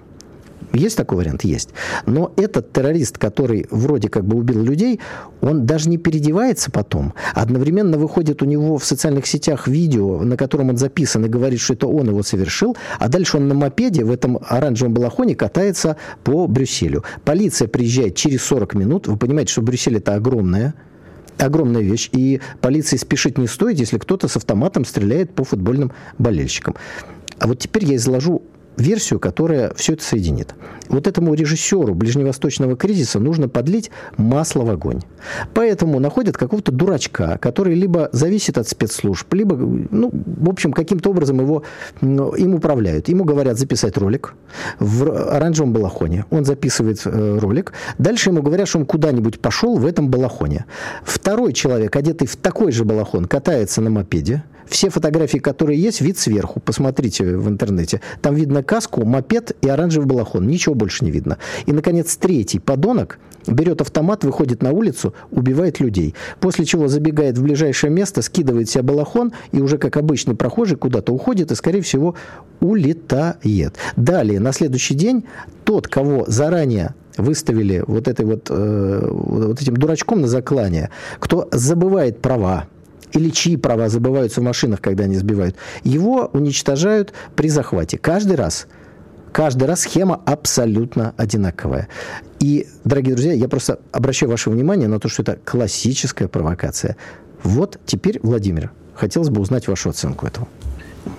[0.74, 1.44] Есть такой вариант?
[1.44, 1.70] Есть.
[2.06, 5.00] Но этот террорист, который вроде как бы убил людей,
[5.42, 7.14] он даже не переодевается потом.
[7.34, 11.74] Одновременно выходит у него в социальных сетях видео, на котором он записан и говорит, что
[11.74, 16.48] это он его совершил, а дальше он на мопеде в этом оранжевом балахоне катается по
[16.48, 17.04] Брюсселю.
[17.26, 19.08] Полиция приезжает через 40 минут.
[19.08, 20.76] Вы понимаете, что Брюссель это огромная
[21.38, 26.76] огромная вещь, и полиции спешить не стоит, если кто-то с автоматом стреляет по футбольным болельщикам.
[27.40, 28.44] А вот теперь я изложу
[28.80, 30.56] версию, которая все это соединит.
[30.88, 35.02] Вот этому режиссеру ближневосточного кризиса нужно подлить масло в огонь.
[35.54, 41.40] Поэтому находят какого-то дурачка, который либо зависит от спецслужб, либо, ну, в общем, каким-то образом
[41.40, 41.64] его,
[42.02, 43.10] ну, им управляют.
[43.10, 44.34] Ему говорят записать ролик
[44.80, 46.26] в оранжевом балахоне.
[46.30, 47.74] Он записывает э, ролик.
[47.98, 50.66] Дальше ему говорят, что он куда-нибудь пошел в этом балахоне.
[51.04, 56.18] Второй человек, одетый в такой же балахон, катается на мопеде все фотографии, которые есть, вид
[56.18, 56.60] сверху.
[56.60, 58.02] Посмотрите в интернете.
[58.22, 60.48] Там видно каску, мопед и оранжевый балахон.
[60.48, 61.38] Ничего больше не видно.
[61.66, 66.14] И, наконец, третий подонок берет автомат, выходит на улицу, убивает людей.
[66.40, 71.14] После чего забегает в ближайшее место, скидывает себе балахон и уже как обычный прохожий куда-то
[71.14, 72.16] уходит и, скорее всего,
[72.60, 73.76] улетает.
[73.96, 75.26] Далее, на следующий день,
[75.64, 82.22] тот, кого заранее выставили вот, этой вот, э, вот этим дурачком на заклание, кто забывает
[82.22, 82.68] права,
[83.14, 87.98] или чьи права забываются в машинах, когда они сбивают, его уничтожают при захвате.
[87.98, 88.68] Каждый раз.
[89.32, 91.88] Каждый раз схема абсолютно одинаковая.
[92.40, 96.96] И, дорогие друзья, я просто обращаю ваше внимание на то, что это классическая провокация.
[97.44, 100.48] Вот теперь, Владимир, хотелось бы узнать вашу оценку этого.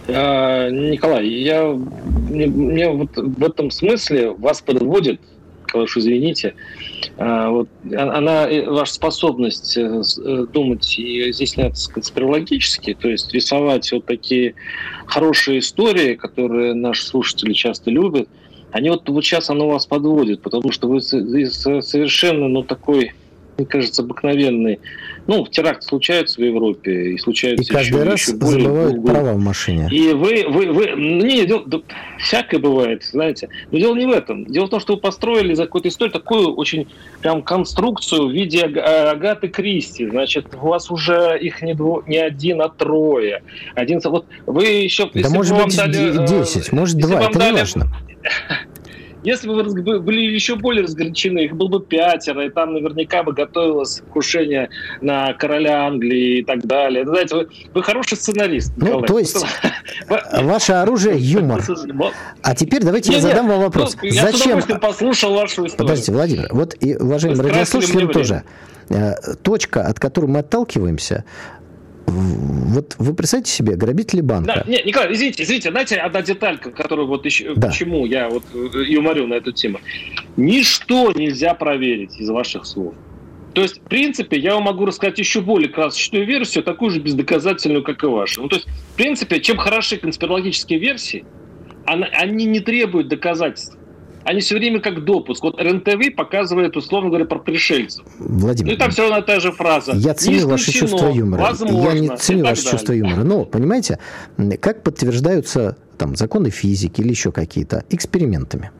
[0.08, 5.20] А, Николай, я, мне, мне вот в этом смысле вас подводит
[5.74, 6.54] уж извините,
[7.20, 13.92] вот, а, она, э, ваша способность э, э, думать и изъясняться конспирологически, то есть рисовать
[13.92, 14.54] вот такие
[15.04, 18.26] хорошие истории, которые наши слушатели часто любят,
[18.72, 23.12] они вот, вот сейчас оно вас подводит, потому что вы совершенно, ну, такой,
[23.60, 24.80] мне кажется, обыкновенный
[25.26, 29.20] ну, теракты случаются в Европе и случаются и каждый еще, раз еще более, забывают более...
[29.20, 29.88] права в машине.
[29.90, 31.78] И вы, вы, вы, не, дело, да,
[32.18, 33.48] всякое бывает, знаете.
[33.70, 34.46] Но дело не в этом.
[34.46, 36.88] Дело в том, что вы построили за какой-то историю такую очень
[37.20, 40.08] прям конструкцию в виде Агаты Кристи.
[40.08, 43.42] Значит, у вас уже их не, дво, не один, а трое.
[43.74, 45.10] Один, вот вы еще...
[45.14, 47.86] Да может быть дали, 10, э, может 2, это дали, не важно.
[49.22, 53.32] Если бы вы были еще более разгорячены, их было бы пятеро, и там наверняка бы
[53.32, 57.04] готовилось покушение на короля Англии и так далее.
[57.04, 59.00] Знаете, вы, вы хороший сценарист, ну, Николай.
[59.00, 59.46] Ну, то есть,
[60.42, 61.62] ваше оружие– юмор.
[62.42, 63.96] А теперь давайте я задам вам вопрос.
[64.02, 64.62] Ну, Зачем?
[64.80, 65.76] послушал вашу историю.
[65.76, 68.44] Подождите, Владимир, вот и уважаемые радиослушатели тоже.
[68.88, 71.24] Э, точка, от которой мы отталкиваемся,
[72.10, 74.62] вот вы представьте себе, грабители банка.
[74.64, 77.68] Да, нет, Николай, извините, извините, знаете, одна деталька, которую вот еще, да.
[77.68, 79.80] почему я вот э, юморю на эту тему.
[80.36, 82.94] Ничто нельзя проверить из ваших слов.
[83.54, 87.82] То есть, в принципе, я вам могу рассказать еще более красочную версию, такую же бездоказательную,
[87.82, 88.40] как и ваша.
[88.40, 91.24] Ну, то есть, в принципе, чем хороши конспирологические версии,
[91.86, 93.79] они не требуют доказательств
[94.24, 95.42] они все время как допуск.
[95.42, 98.04] Вот РНТВ показывает, условно говоря, про пришельцев.
[98.18, 99.92] Владимир, ну и там все равно та же фраза.
[99.92, 101.40] Я ценю ваше чувство юмора.
[101.40, 102.70] Возможно, я не ценю ваше далее.
[102.70, 103.24] чувство юмора.
[103.24, 103.98] Но, понимаете,
[104.60, 108.70] как подтверждаются там законы физики или еще какие-то экспериментами.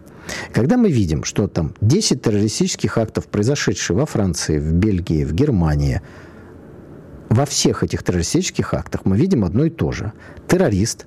[0.53, 6.03] Когда мы видим, что там 10 террористических актов, произошедшие во Франции, в Бельгии, в Германии,
[7.29, 10.13] во всех этих террористических актах мы видим одно и то же.
[10.49, 11.07] Террорист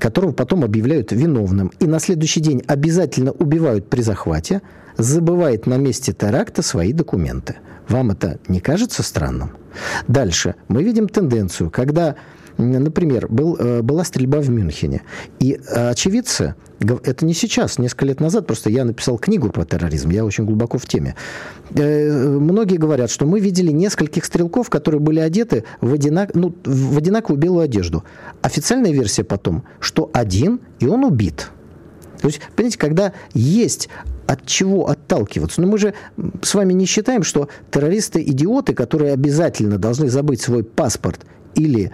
[0.00, 4.62] которого потом объявляют виновным, и на следующий день обязательно убивают при захвате,
[4.96, 7.56] забывает на месте теракта свои документы.
[7.88, 9.52] Вам это не кажется странным?
[10.08, 10.54] Дальше.
[10.68, 12.16] Мы видим тенденцию, когда
[12.60, 15.02] Например, был, э, была стрельба в Мюнхене.
[15.38, 20.10] И э, очевидцы, это не сейчас, несколько лет назад, просто я написал книгу про терроризм,
[20.10, 21.16] я очень глубоко в теме.
[21.74, 26.98] Э, многие говорят, что мы видели нескольких стрелков, которые были одеты в, одинак, ну, в
[26.98, 28.04] одинаковую белую одежду.
[28.42, 31.50] Официальная версия потом, что один, и он убит.
[32.20, 33.88] То есть, понимаете, когда есть
[34.26, 35.60] от чего отталкиваться.
[35.60, 35.94] Но мы же
[36.42, 41.90] с вами не считаем, что террористы идиоты, которые обязательно должны забыть свой паспорт или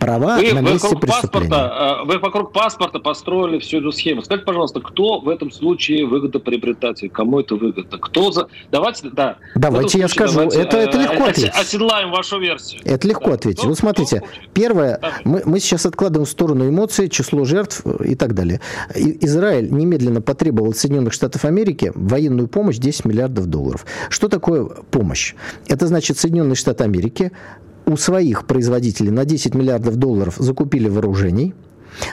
[0.00, 1.50] права вы, на месте вокруг преступления.
[1.50, 4.22] Паспорта, э, вы вокруг паспорта построили всю эту схему.
[4.22, 7.10] Скажите, пожалуйста, кто в этом случае выгодоприобретатель?
[7.10, 7.98] Кому это выгодно?
[7.98, 8.48] Кто за...
[8.72, 9.36] Давайте, да.
[9.54, 10.34] Давайте я скажу.
[10.34, 11.52] Давайте, это, это легко э, ответить.
[11.54, 12.80] Оседлаем вашу версию.
[12.84, 13.34] Это легко да.
[13.34, 13.58] ответить.
[13.60, 14.22] Кто, вот смотрите,
[14.54, 18.60] первое, мы, мы сейчас откладываем в сторону эмоций, число жертв и так далее.
[18.94, 23.84] Израиль немедленно потребовал от Соединенных Штатов Америки военную помощь 10 миллиардов долларов.
[24.08, 25.34] Что такое помощь?
[25.68, 27.32] Это значит Соединенные Штаты Америки
[27.86, 31.54] у своих производителей на 10 миллиардов долларов закупили вооружений,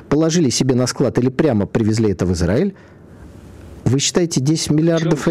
[0.09, 2.75] положили себе на склад или прямо привезли это в Израиль.
[3.85, 5.27] Вы считаете 10 миллиардов...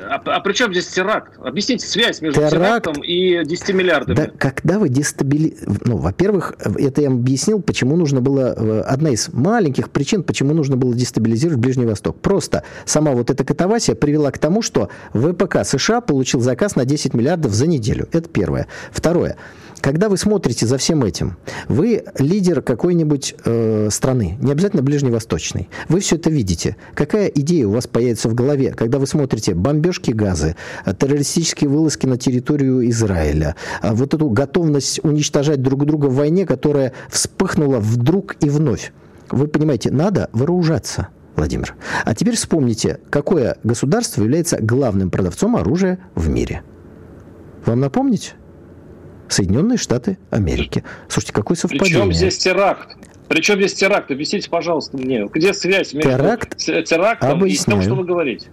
[0.00, 1.38] А, а при чем здесь теракт?
[1.42, 4.16] Объясните связь между теракт, терактом и 10 миллиардами.
[4.16, 5.56] Да, когда вы дестабили...
[5.84, 8.54] Ну, во-первых, это я вам объяснил, почему нужно было...
[8.56, 12.20] Э, одна из маленьких причин, почему нужно было дестабилизировать Ближний Восток.
[12.20, 17.14] Просто сама вот эта катавасия привела к тому, что ВПК США получил заказ на 10
[17.14, 18.08] миллиардов за неделю.
[18.12, 18.68] Это первое.
[18.92, 19.36] Второе.
[19.80, 21.36] Когда вы смотрите за всем этим,
[21.68, 26.76] вы лидер какой-нибудь э, страны, не обязательно ближневосточной, вы все это видите.
[26.94, 30.56] Какая идея у вас появится в голове, когда вы смотрите бомбежки газы,
[30.98, 36.92] террористические вылазки на территорию Израиля, а вот эту готовность уничтожать друг друга в войне, которая
[37.08, 38.92] вспыхнула вдруг и вновь?
[39.30, 41.08] Вы понимаете, надо вооружаться.
[41.36, 41.76] Владимир.
[42.04, 46.62] А теперь вспомните, какое государство является главным продавцом оружия в мире.
[47.64, 48.34] Вам напомнить?
[49.28, 50.84] Соединенные Штаты Америки.
[51.08, 52.00] Слушайте, какое совпадение.
[52.00, 52.96] Причем здесь теракт?
[53.28, 54.10] Причем здесь теракт?
[54.10, 57.80] Объясните, пожалуйста, мне, где связь между теракт, терактом объясняю.
[57.80, 58.48] и тем, что вы говорите?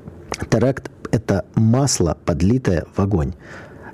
[0.50, 3.34] Теракт– это масло, подлитое в огонь.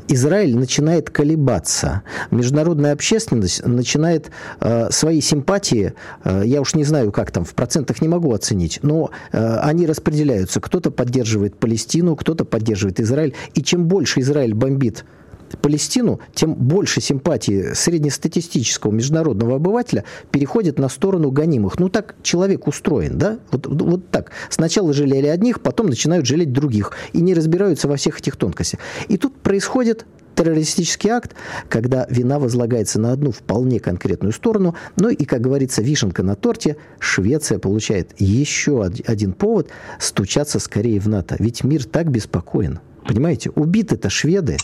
[0.07, 2.01] Израиль начинает колебаться.
[2.31, 8.01] Международная общественность начинает э, свои симпатии, э, я уж не знаю, как там, в процентах
[8.01, 10.59] не могу оценить, но э, они распределяются.
[10.59, 13.35] Кто-то поддерживает Палестину, кто-то поддерживает Израиль.
[13.53, 15.05] И чем больше Израиль бомбит
[15.57, 21.79] Палестину, тем больше симпатии среднестатистического международного обывателя переходит на сторону гонимых.
[21.79, 23.39] Ну, так человек устроен, да?
[23.51, 24.31] Вот, вот так.
[24.49, 26.93] Сначала жалели одних, потом начинают жалеть других.
[27.13, 28.79] И не разбираются во всех этих тонкостях.
[29.07, 31.35] И тут происходит террористический акт,
[31.69, 34.75] когда вина возлагается на одну вполне конкретную сторону.
[34.97, 41.07] Ну и, как говорится, вишенка на торте, Швеция получает еще один повод стучаться скорее в
[41.07, 41.35] НАТО.
[41.39, 42.79] Ведь мир так беспокоен.
[43.05, 44.57] Понимаете, убиты-то шведы.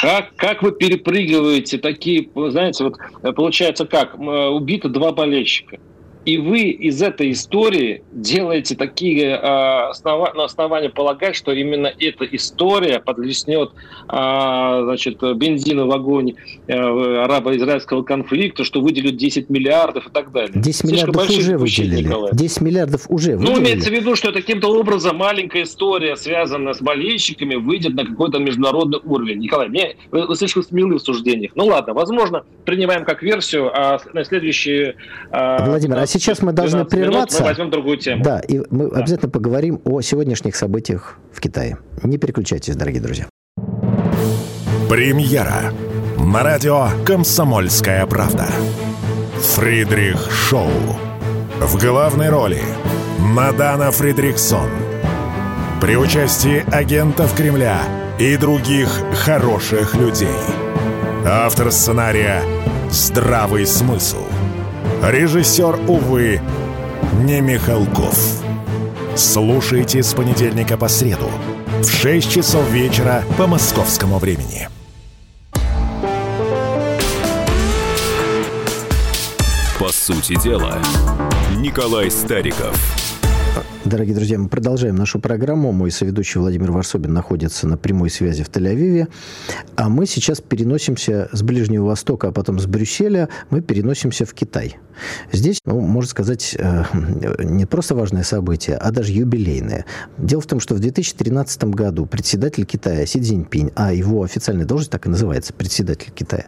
[0.00, 2.96] Как, как вы перепрыгиваете такие, знаете, вот
[3.34, 5.78] получается как, убито два болельщика.
[6.26, 12.24] И вы из этой истории делаете такие э, основа, на основании полагать, что именно эта
[12.24, 13.70] история подлеснет
[14.08, 16.34] э, значит, бензина в огонь
[16.66, 20.50] э, арабо-израильского конфликта, что выделят 10 миллиардов и так далее.
[20.52, 22.02] 10 миллиардов уже выделили.
[22.02, 22.30] Николай.
[22.32, 23.54] 10 миллиардов уже выделили.
[23.54, 28.04] Ну, имеется в виду, что это каким-то образом маленькая история, связанная с болельщиками, выйдет на
[28.04, 29.38] какой-то международный уровень.
[29.38, 31.52] Николай, мне, вы, вы слишком смелы в суждениях.
[31.54, 34.96] Ну ладно, возможно, принимаем как версию, а на следующие...
[35.30, 37.42] Владимир, а сейчас мы должны прерваться.
[37.42, 38.22] мы возьмем другую тему.
[38.24, 38.98] Да, и мы да.
[38.98, 41.78] обязательно поговорим о сегодняшних событиях в Китае.
[42.02, 43.26] Не переключайтесь, дорогие друзья.
[44.88, 45.72] Премьера
[46.18, 48.46] на радио «Комсомольская правда».
[49.54, 50.70] Фридрих Шоу.
[51.60, 52.60] В главной роли
[53.18, 54.68] Мадана Фридриксон.
[55.80, 57.80] При участии агентов Кремля
[58.18, 60.28] и других хороших людей.
[61.24, 62.42] Автор сценария
[62.90, 64.25] «Здравый смысл».
[65.02, 66.40] Режиссер, увы,
[67.22, 68.18] не Михалков.
[69.14, 71.30] Слушайте с понедельника по среду
[71.80, 74.68] в 6 часов вечера по московскому времени.
[79.78, 80.78] По сути дела,
[81.56, 82.74] Николай Стариков.
[83.86, 85.70] Дорогие друзья, мы продолжаем нашу программу.
[85.70, 89.06] Мой соведущий Владимир Варсобин находится на прямой связи в Тель-Авиве.
[89.76, 94.78] А мы сейчас переносимся с Ближнего Востока, а потом с Брюсселя, мы переносимся в Китай.
[95.30, 96.82] Здесь, ну, можно сказать, э,
[97.44, 99.84] не просто важное событие, а даже юбилейное.
[100.18, 104.90] Дело в том, что в 2013 году председатель Китая Си Цзиньпинь, а его официальная должность
[104.90, 106.46] так и называется, председатель Китая,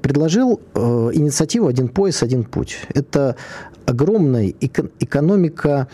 [0.00, 2.78] предложил э, инициативу «Один пояс, один путь».
[2.94, 3.34] Это
[3.86, 4.48] огромная
[5.00, 5.88] экономика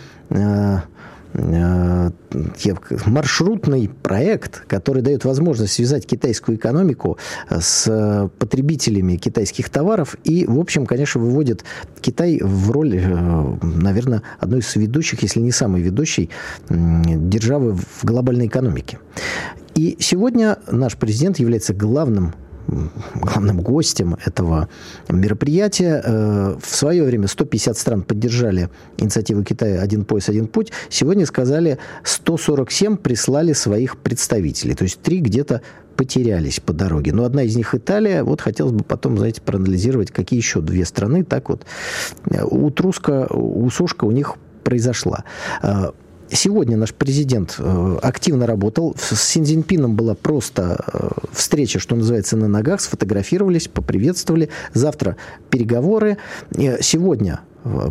[3.06, 7.18] маршрутный проект, который дает возможность связать китайскую экономику
[7.48, 11.64] с потребителями китайских товаров и, в общем, конечно, выводит
[12.00, 16.30] Китай в роль, э, наверное, одной из ведущих, если не самой ведущей
[16.68, 18.98] державы в глобальной экономике.
[19.74, 22.34] И сегодня наш президент является главным
[23.14, 24.68] главным гостем этого
[25.08, 26.02] мероприятия.
[26.04, 30.72] Э, в свое время 150 стран поддержали инициативу Китая «Один пояс, один путь».
[30.88, 34.74] Сегодня сказали, 147 прислали своих представителей.
[34.74, 35.62] То есть три где-то
[35.96, 37.12] потерялись по дороге.
[37.12, 38.22] Но одна из них Италия.
[38.22, 41.66] Вот хотелось бы потом, знаете, проанализировать, какие еще две страны так вот
[42.30, 45.24] э, утруска, усушка у них произошла.
[46.32, 48.94] Сегодня наш президент э, активно работал.
[48.98, 52.80] С Синьцзиньпином была просто э, встреча, что называется, на ногах.
[52.80, 54.48] Сфотографировались, поприветствовали.
[54.72, 55.16] Завтра
[55.50, 56.18] переговоры.
[56.56, 57.40] Э, сегодня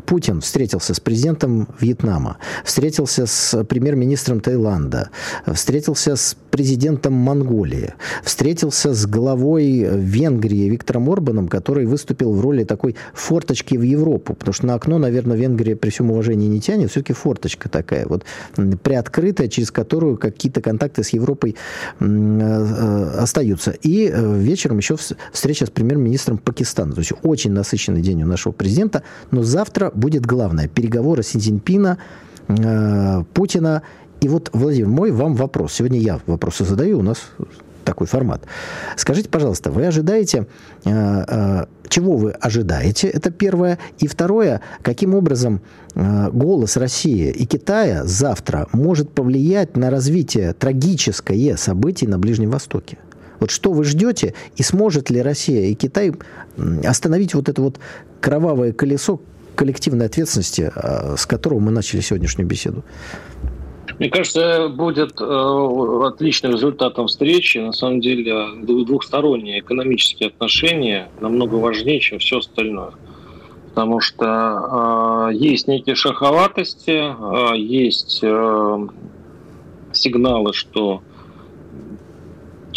[0.06, 5.10] Путин встретился с президентом Вьетнама, встретился с премьер-министром Таиланда,
[5.54, 7.94] встретился с президентом Монголии,
[8.24, 14.54] встретился с главой Венгрии Виктором Орбаном, который выступил в роли такой форточки в Европу, потому
[14.54, 19.48] что на окно, наверное, Венгрия при всем уважении не тянет, все-таки форточка такая, вот приоткрытая,
[19.48, 21.56] через которую какие-то контакты с Европой
[22.00, 23.72] э, остаются.
[23.72, 24.98] И э, вечером еще
[25.32, 26.94] встреча с премьер-министром Пакистана.
[26.94, 30.70] То есть очень насыщенный день у нашего президента, но за завтра будет главное.
[30.70, 33.82] Переговоры Си э, Путина.
[34.22, 35.74] И вот, Владимир, мой вам вопрос.
[35.74, 37.18] Сегодня я вопросы задаю, у нас
[37.84, 38.41] такой формат.
[38.95, 40.45] Скажите, пожалуйста, вы ожидаете,
[40.86, 43.78] э, э, чего вы ожидаете, это первое.
[44.03, 45.60] И второе, каким образом
[45.95, 52.97] э, голос России и Китая завтра может повлиять на развитие трагическое событий на Ближнем Востоке?
[53.41, 56.14] Вот что вы ждете, и сможет ли Россия и Китай
[56.86, 57.80] остановить вот это вот
[58.22, 59.22] кровавое колесо,
[59.60, 62.86] коллективной ответственности, а, с которого мы начали сегодняшнюю беседу?
[63.99, 67.57] Мне кажется, будет э, отличным результатом встречи.
[67.57, 72.91] На самом деле двухсторонние экономические отношения намного важнее, чем все остальное.
[73.68, 78.88] Потому что э, есть некие шаховатости, э, есть э,
[79.91, 81.01] сигналы, что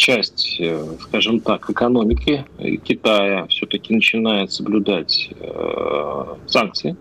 [0.02, 2.44] часть, э, скажем так, экономики
[2.82, 6.96] Китая все-таки начинает соблюдать э, санкции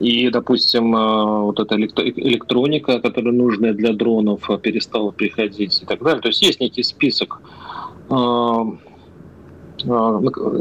[0.00, 6.20] и, допустим, э, вот эта электроника, которая нужная для дронов, перестала приходить и так далее.
[6.20, 7.40] То есть есть некий список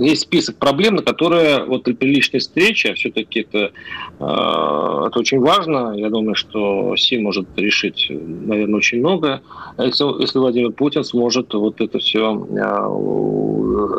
[0.02, 3.72] есть список проблем, на которые вот при личной встрече, а все-таки это,
[4.18, 5.94] это очень важно.
[5.96, 9.42] Я думаю, что Си может решить, наверное, очень много,
[9.78, 12.34] если, если Владимир Путин сможет вот это все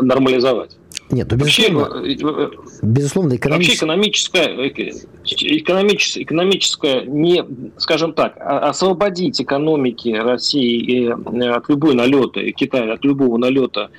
[0.02, 0.76] нормализовать.
[1.14, 2.50] Нет, ну, безусловно, вообще,
[2.82, 3.86] безусловно экономическая...
[3.86, 7.44] Вообще экономическая, экономическая, экономическая не,
[7.76, 13.90] скажем так, а, освободить экономики России э, от любой налета, и Китая от любого налета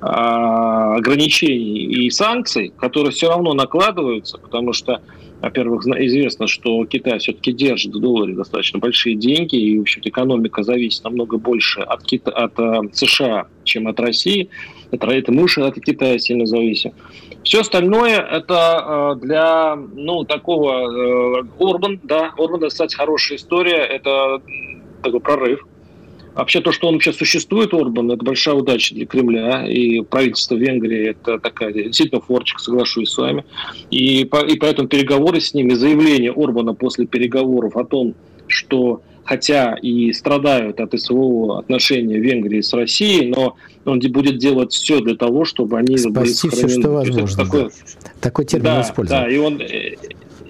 [0.00, 5.02] а, ограничений и санкций, которые все равно накладываются, потому что
[5.44, 10.62] во-первых, известно, что Китай все-таки держит в долларе достаточно большие деньги, и, в общем-то, экономика
[10.62, 12.30] зависит намного больше от, Кита...
[12.30, 14.48] от э, США, чем от России.
[14.90, 16.92] Это, это мы уж от Китая сильно зависим.
[17.42, 21.40] Все остальное это э, для, ну, такого...
[21.40, 24.40] Э, Орбан, да, Орбан, кстати, хорошая история, это
[25.02, 25.66] такой прорыв
[26.34, 29.66] Вообще то, что он вообще существует, Орбан, это большая удача для Кремля.
[29.66, 33.44] И правительство Венгрии это такая действительно форчик, соглашусь с вами.
[33.90, 38.14] И, по, и поэтому переговоры с ними, заявление Орбана после переговоров о том,
[38.48, 45.00] что хотя и страдают от СВО отношения Венгрии с Россией, но он будет делать все
[45.00, 46.68] для того, чтобы они Спасти были сохранены.
[46.68, 47.44] все, что возможно.
[47.44, 48.10] Такой, да.
[48.20, 49.22] такой термин да, использовал.
[49.22, 49.94] Да, и он, э,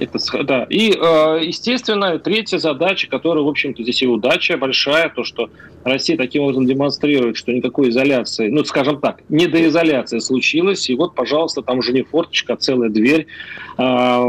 [0.05, 0.67] это, да.
[0.69, 5.51] И, э, естественно, третья задача, которая, в общем-то, здесь и удача большая, то, что
[5.85, 10.95] Россия таким образом демонстрирует, что никакой изоляции, ну, скажем так, не до изоляции случилось, и
[10.95, 13.27] вот, пожалуйста, там уже не форточка, а целая дверь.
[13.77, 14.25] А,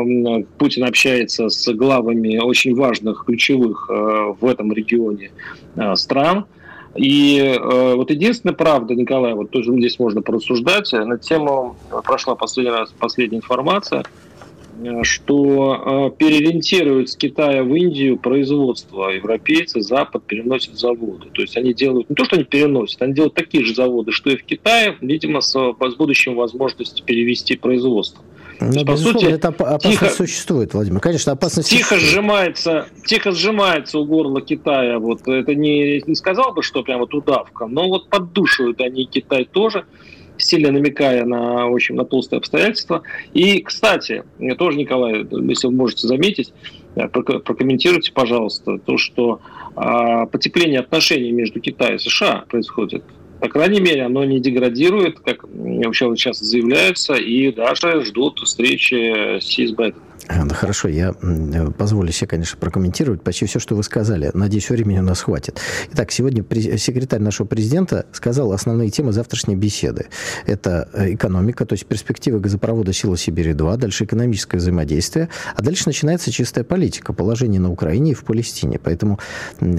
[0.57, 5.31] Путин общается с главами очень важных, ключевых э, в этом регионе
[5.75, 6.45] э, стран.
[6.95, 12.93] И вот единственная правда, Николай, вот тоже здесь можно порассуждать, на тему прошла последний раз
[12.97, 14.24] последняя информация– Э,
[15.03, 19.09] что э, переориентируют с Китая в Индию производство.
[19.09, 21.29] Европейцы, Запад переносят заводы.
[21.33, 24.29] То есть они делают, не то, что они переносят, они делают такие же заводы, что
[24.29, 28.23] и в Китае, видимо, с, с будущим возможностью перевести производство.
[28.59, 30.99] Но, есть, по сути, эта опасность тихо, существует, Владимир.
[31.01, 32.13] Конечно, опасность тихо существует.
[32.13, 34.99] сжимается, тихо сжимается у горла Китая.
[34.99, 39.45] Вот это не, не сказал бы, что прямо вот удавка, но вот поддушивают они Китай
[39.45, 39.85] тоже
[40.37, 43.03] сильно намекая на очень на толстые обстоятельства.
[43.33, 44.23] И, кстати,
[44.57, 46.53] тоже, Николай, если вы можете заметить,
[46.95, 49.41] э, прокомментируйте, пожалуйста, то, что
[49.75, 53.03] а, потепление отношений между Китаем и США происходит
[53.41, 59.71] по крайней мере, оно не деградирует, как вообще сейчас заявляется, и даже ждут встречи с
[59.71, 60.03] Байденом.
[60.27, 61.13] Да, хорошо, я
[61.77, 64.31] позволю себе, конечно, прокомментировать почти все, что вы сказали.
[64.33, 65.59] Надеюсь, времени у нас хватит.
[65.93, 66.43] Итак, сегодня
[66.77, 70.07] секретарь нашего президента сказал основные темы завтрашней беседы.
[70.47, 76.31] Это э, экономика, то есть перспективы газопровода «Сила Сибири-2», дальше экономическое взаимодействие, а дальше начинается
[76.31, 78.79] чистая политика, положение на Украине и в Палестине.
[78.79, 79.19] Поэтому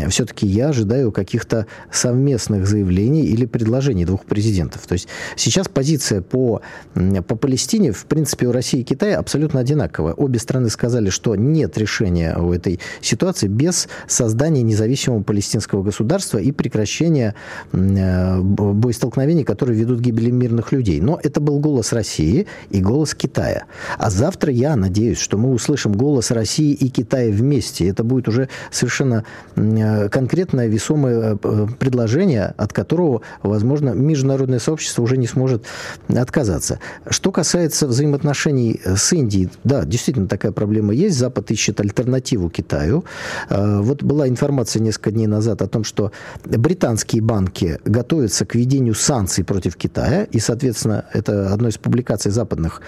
[0.08, 4.86] все-таки я ожидаю каких-то совместных заявлений или предложений двух президентов.
[4.86, 6.62] То есть сейчас позиция по,
[6.94, 10.14] по Палестине, в принципе, у России и Китая абсолютно одинаковая.
[10.14, 16.52] Обе страны сказали, что нет решения у этой ситуации без создания независимого палестинского государства и
[16.52, 17.34] прекращения
[17.72, 21.00] э, боестолкновений, которые ведут к гибели мирных людей.
[21.00, 23.64] Но это был голос России и голос Китая.
[23.98, 27.88] А завтра я надеюсь, что мы услышим голос России и Китая вместе.
[27.88, 29.24] Это будет уже совершенно
[29.54, 35.64] э, конкретное весомое э, предложение, от которого возможно, международное сообщество уже не сможет
[36.08, 36.80] отказаться.
[37.08, 41.16] Что касается взаимоотношений с Индией, да, действительно такая проблема есть.
[41.16, 43.04] Запад ищет альтернативу Китаю.
[43.48, 46.12] А, вот была информация несколько дней назад о том, что
[46.44, 52.80] британские банки готовятся к введению санкций против Китая, и, соответственно, это одно из публикаций западных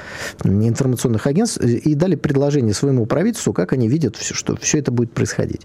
[0.45, 5.63] информационных агентств, и дали предложение своему правительству, как они видят, что все это будет происходить.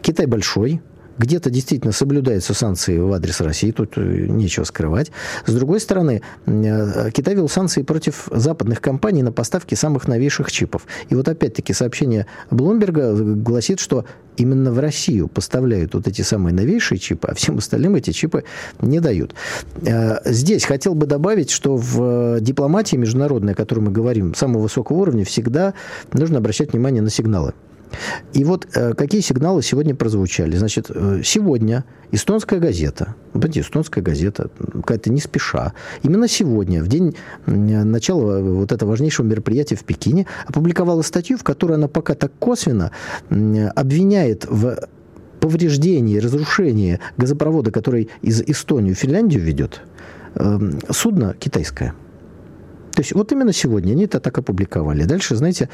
[0.00, 0.80] Китай большой,
[1.22, 5.12] где-то действительно соблюдаются санкции в адрес России, тут э, нечего скрывать.
[5.46, 10.82] С другой стороны, э, Китай вел санкции против западных компаний на поставки самых новейших чипов.
[11.10, 14.04] И вот опять-таки сообщение Блумберга гласит, что
[14.36, 18.42] именно в Россию поставляют вот эти самые новейшие чипы, а всем остальным эти чипы
[18.80, 19.34] не дают.
[19.86, 24.96] Э, здесь хотел бы добавить, что в дипломатии международной, о которой мы говорим, самого высокого
[24.96, 25.74] уровня, всегда
[26.12, 27.52] нужно обращать внимание на сигналы.
[28.32, 30.56] И вот э, какие сигналы сегодня прозвучали?
[30.56, 35.72] Значит, э, сегодня эстонская газета, понимаете, эстонская газета, какая-то не спеша,
[36.02, 37.16] именно сегодня, в день
[37.46, 42.92] начала вот этого важнейшего мероприятия в Пекине, опубликовала статью, в которой она пока так косвенно
[43.30, 44.88] обвиняет в
[45.40, 49.80] повреждении, разрушении газопровода, который из Эстонии в Финляндию ведет,
[50.34, 51.94] эм, судно китайское–
[52.94, 55.04] то есть вот именно сегодня они это так опубликовали.
[55.04, 55.68] Дальше, знаете,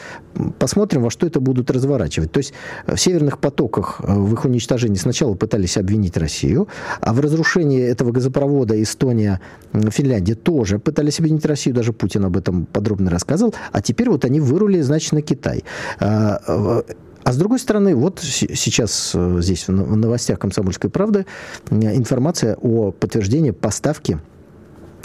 [0.58, 2.32] посмотрим, во что это будут разворачивать.
[2.32, 2.52] То есть
[2.86, 6.68] в северных потоках, э, в их уничтожении сначала пытались обвинить Россию,
[7.00, 9.40] а в разрушении этого газопровода Эстония,
[9.72, 14.40] Финляндия тоже пытались обвинить Россию, даже Путин об этом подробно рассказывал, а теперь вот они
[14.40, 15.64] вырули, значит, на Китай.
[16.00, 16.82] А,
[17.24, 21.26] а с другой стороны, вот сейчас э, здесь в новостях «Комсомольской правды»
[21.70, 24.18] информация о подтверждении поставки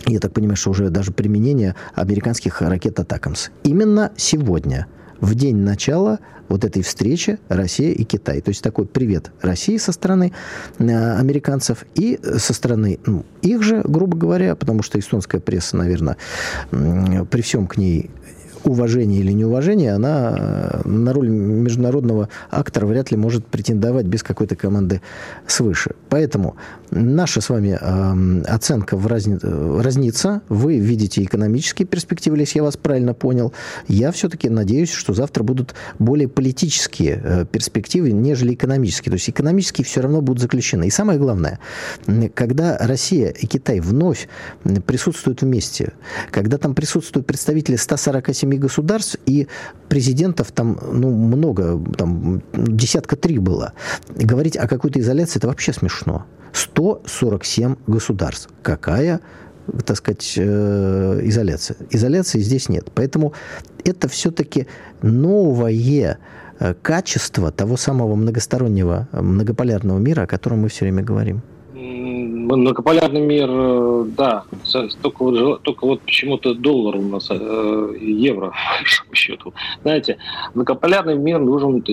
[0.08, 3.50] я так понимаю, что уже даже применение американских ракет «Атакамс».
[3.64, 4.88] Именно сегодня,
[5.22, 8.42] в день начала вот этой встречи Россия и Китай.
[8.42, 10.34] То есть такой привет России со стороны
[10.78, 16.18] э, американцев и со стороны ну, их же, грубо говоря, потому что эстонская пресса, наверное,
[16.72, 18.12] при всем к ней
[18.64, 24.56] уважение или неуважение, она э, на роль международного актора вряд ли может претендовать без какой-то
[24.56, 25.02] команды
[25.48, 25.92] свыше.
[26.10, 26.56] Поэтому
[26.92, 29.38] наша с вами э, оценка в разни...
[29.82, 30.42] разнится.
[30.50, 33.54] Вы видите экономические перспективы, если я вас правильно понял.
[33.88, 39.12] Я все-таки надеюсь, что завтра будут более политические э, перспективы, нежели экономические.
[39.12, 40.88] То есть экономические все равно будут заключены.
[40.88, 41.60] И самое главное,
[42.34, 44.28] когда Россия и Китай вновь
[44.86, 45.94] присутствуют вместе,
[46.32, 49.48] когда там присутствуют представители 147 семи государств, и
[49.90, 53.74] президентов там ну, много, там десятка три было.
[54.10, 56.26] Говорить о какой-то изоляции– это вообще смешно.
[56.54, 58.50] 147 государств.
[58.62, 59.20] Какая
[59.86, 61.78] так сказать, э, изоляция.
[61.90, 62.92] Изоляции здесь нет.
[62.94, 63.32] Поэтому
[63.86, 64.68] это все-таки
[65.02, 66.18] новое
[66.60, 71.42] э, качество того самого многостороннего, многополярного мира, о котором мы все время говорим
[72.44, 74.44] многополярный мир, э, да,
[75.02, 78.54] только вот, только вот почему-то доллар у нас, э, евро,
[79.10, 79.54] по счету.
[79.82, 80.18] Знаете,
[80.54, 81.84] многополярный мир должен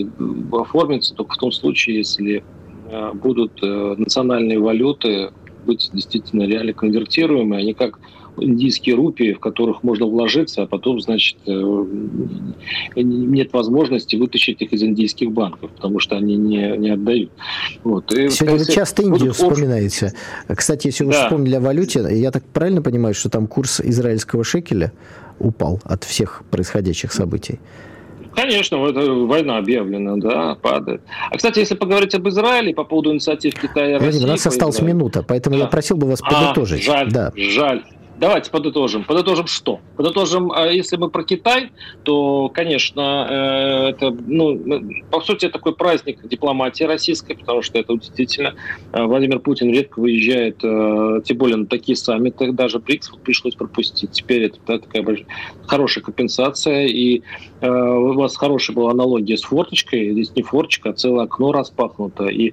[0.52, 2.44] оформиться только в том случае, если
[2.90, 5.30] э, будут национальные валюты
[5.66, 7.98] быть действительно реально конвертируемые, а не как
[8.38, 11.84] индийские рупии, в которых можно вложиться, а потом, значит, э,
[12.96, 17.30] нет возможности вытащить их из индийских банков, потому что они не, не отдают.
[17.84, 18.12] Вот.
[18.12, 20.12] И, Сегодня вы часто Индию вспоминаете.
[20.48, 21.24] Кстати, если вы да.
[21.24, 24.92] вспомнили о валюте, я так правильно понимаю, что там курс израильского шекеля
[25.38, 27.58] упал от всех происходящих событий?
[28.34, 31.02] Конечно, это война объявлена, да, падает.
[31.30, 34.24] А, кстати, если поговорить об Израиле по поводу инициатив Китая и России...
[34.24, 34.94] У нас осталась Израилю.
[34.94, 35.62] минута, поэтому да.
[35.62, 36.88] я просил бы вас подытожить.
[36.88, 37.32] А, жаль, да.
[37.34, 37.82] жаль.
[38.20, 39.04] Давайте подытожим.
[39.04, 39.80] Подытожим что?
[39.96, 44.60] Подытожим, а если мы про Китай, то, конечно, э, это, ну,
[45.10, 48.56] по сути, такой праздник дипломатии российской, потому что это действительно
[48.92, 54.10] э, Владимир Путин редко выезжает, э, тем более на такие саммиты, даже БРИКС пришлось пропустить.
[54.10, 55.02] Теперь это да, такая
[55.66, 57.22] хорошая компенсация, и
[57.62, 62.52] у вас хорошая была аналогия с форточкой, здесь не форточка, а целое окно распахнуто, и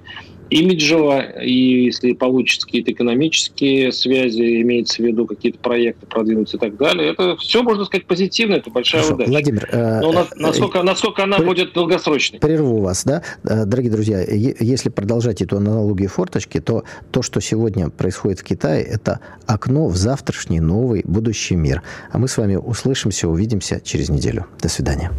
[0.50, 6.76] имиджево, и если получится какие-то экономические связи, имеется в виду какие-то проекты продвинуть и так
[6.76, 9.14] далее, это все, можно сказать, позитивно, это большая Хорошо.
[9.14, 9.30] удача.
[9.30, 12.40] Владимир, э, Но насколько, э, насколько она при, будет долгосрочной?
[12.40, 13.22] Прерву вас, да?
[13.44, 18.84] Э, дорогие друзья, если продолжать эту аналогию форточки, то то, что сегодня происходит в Китае,
[18.84, 21.82] это окно в завтрашний новый будущий мир.
[22.10, 24.46] А мы с вами услышимся, увидимся через неделю.
[24.60, 25.10] До свидания.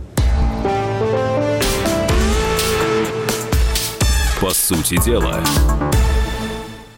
[4.42, 5.44] По сути дела.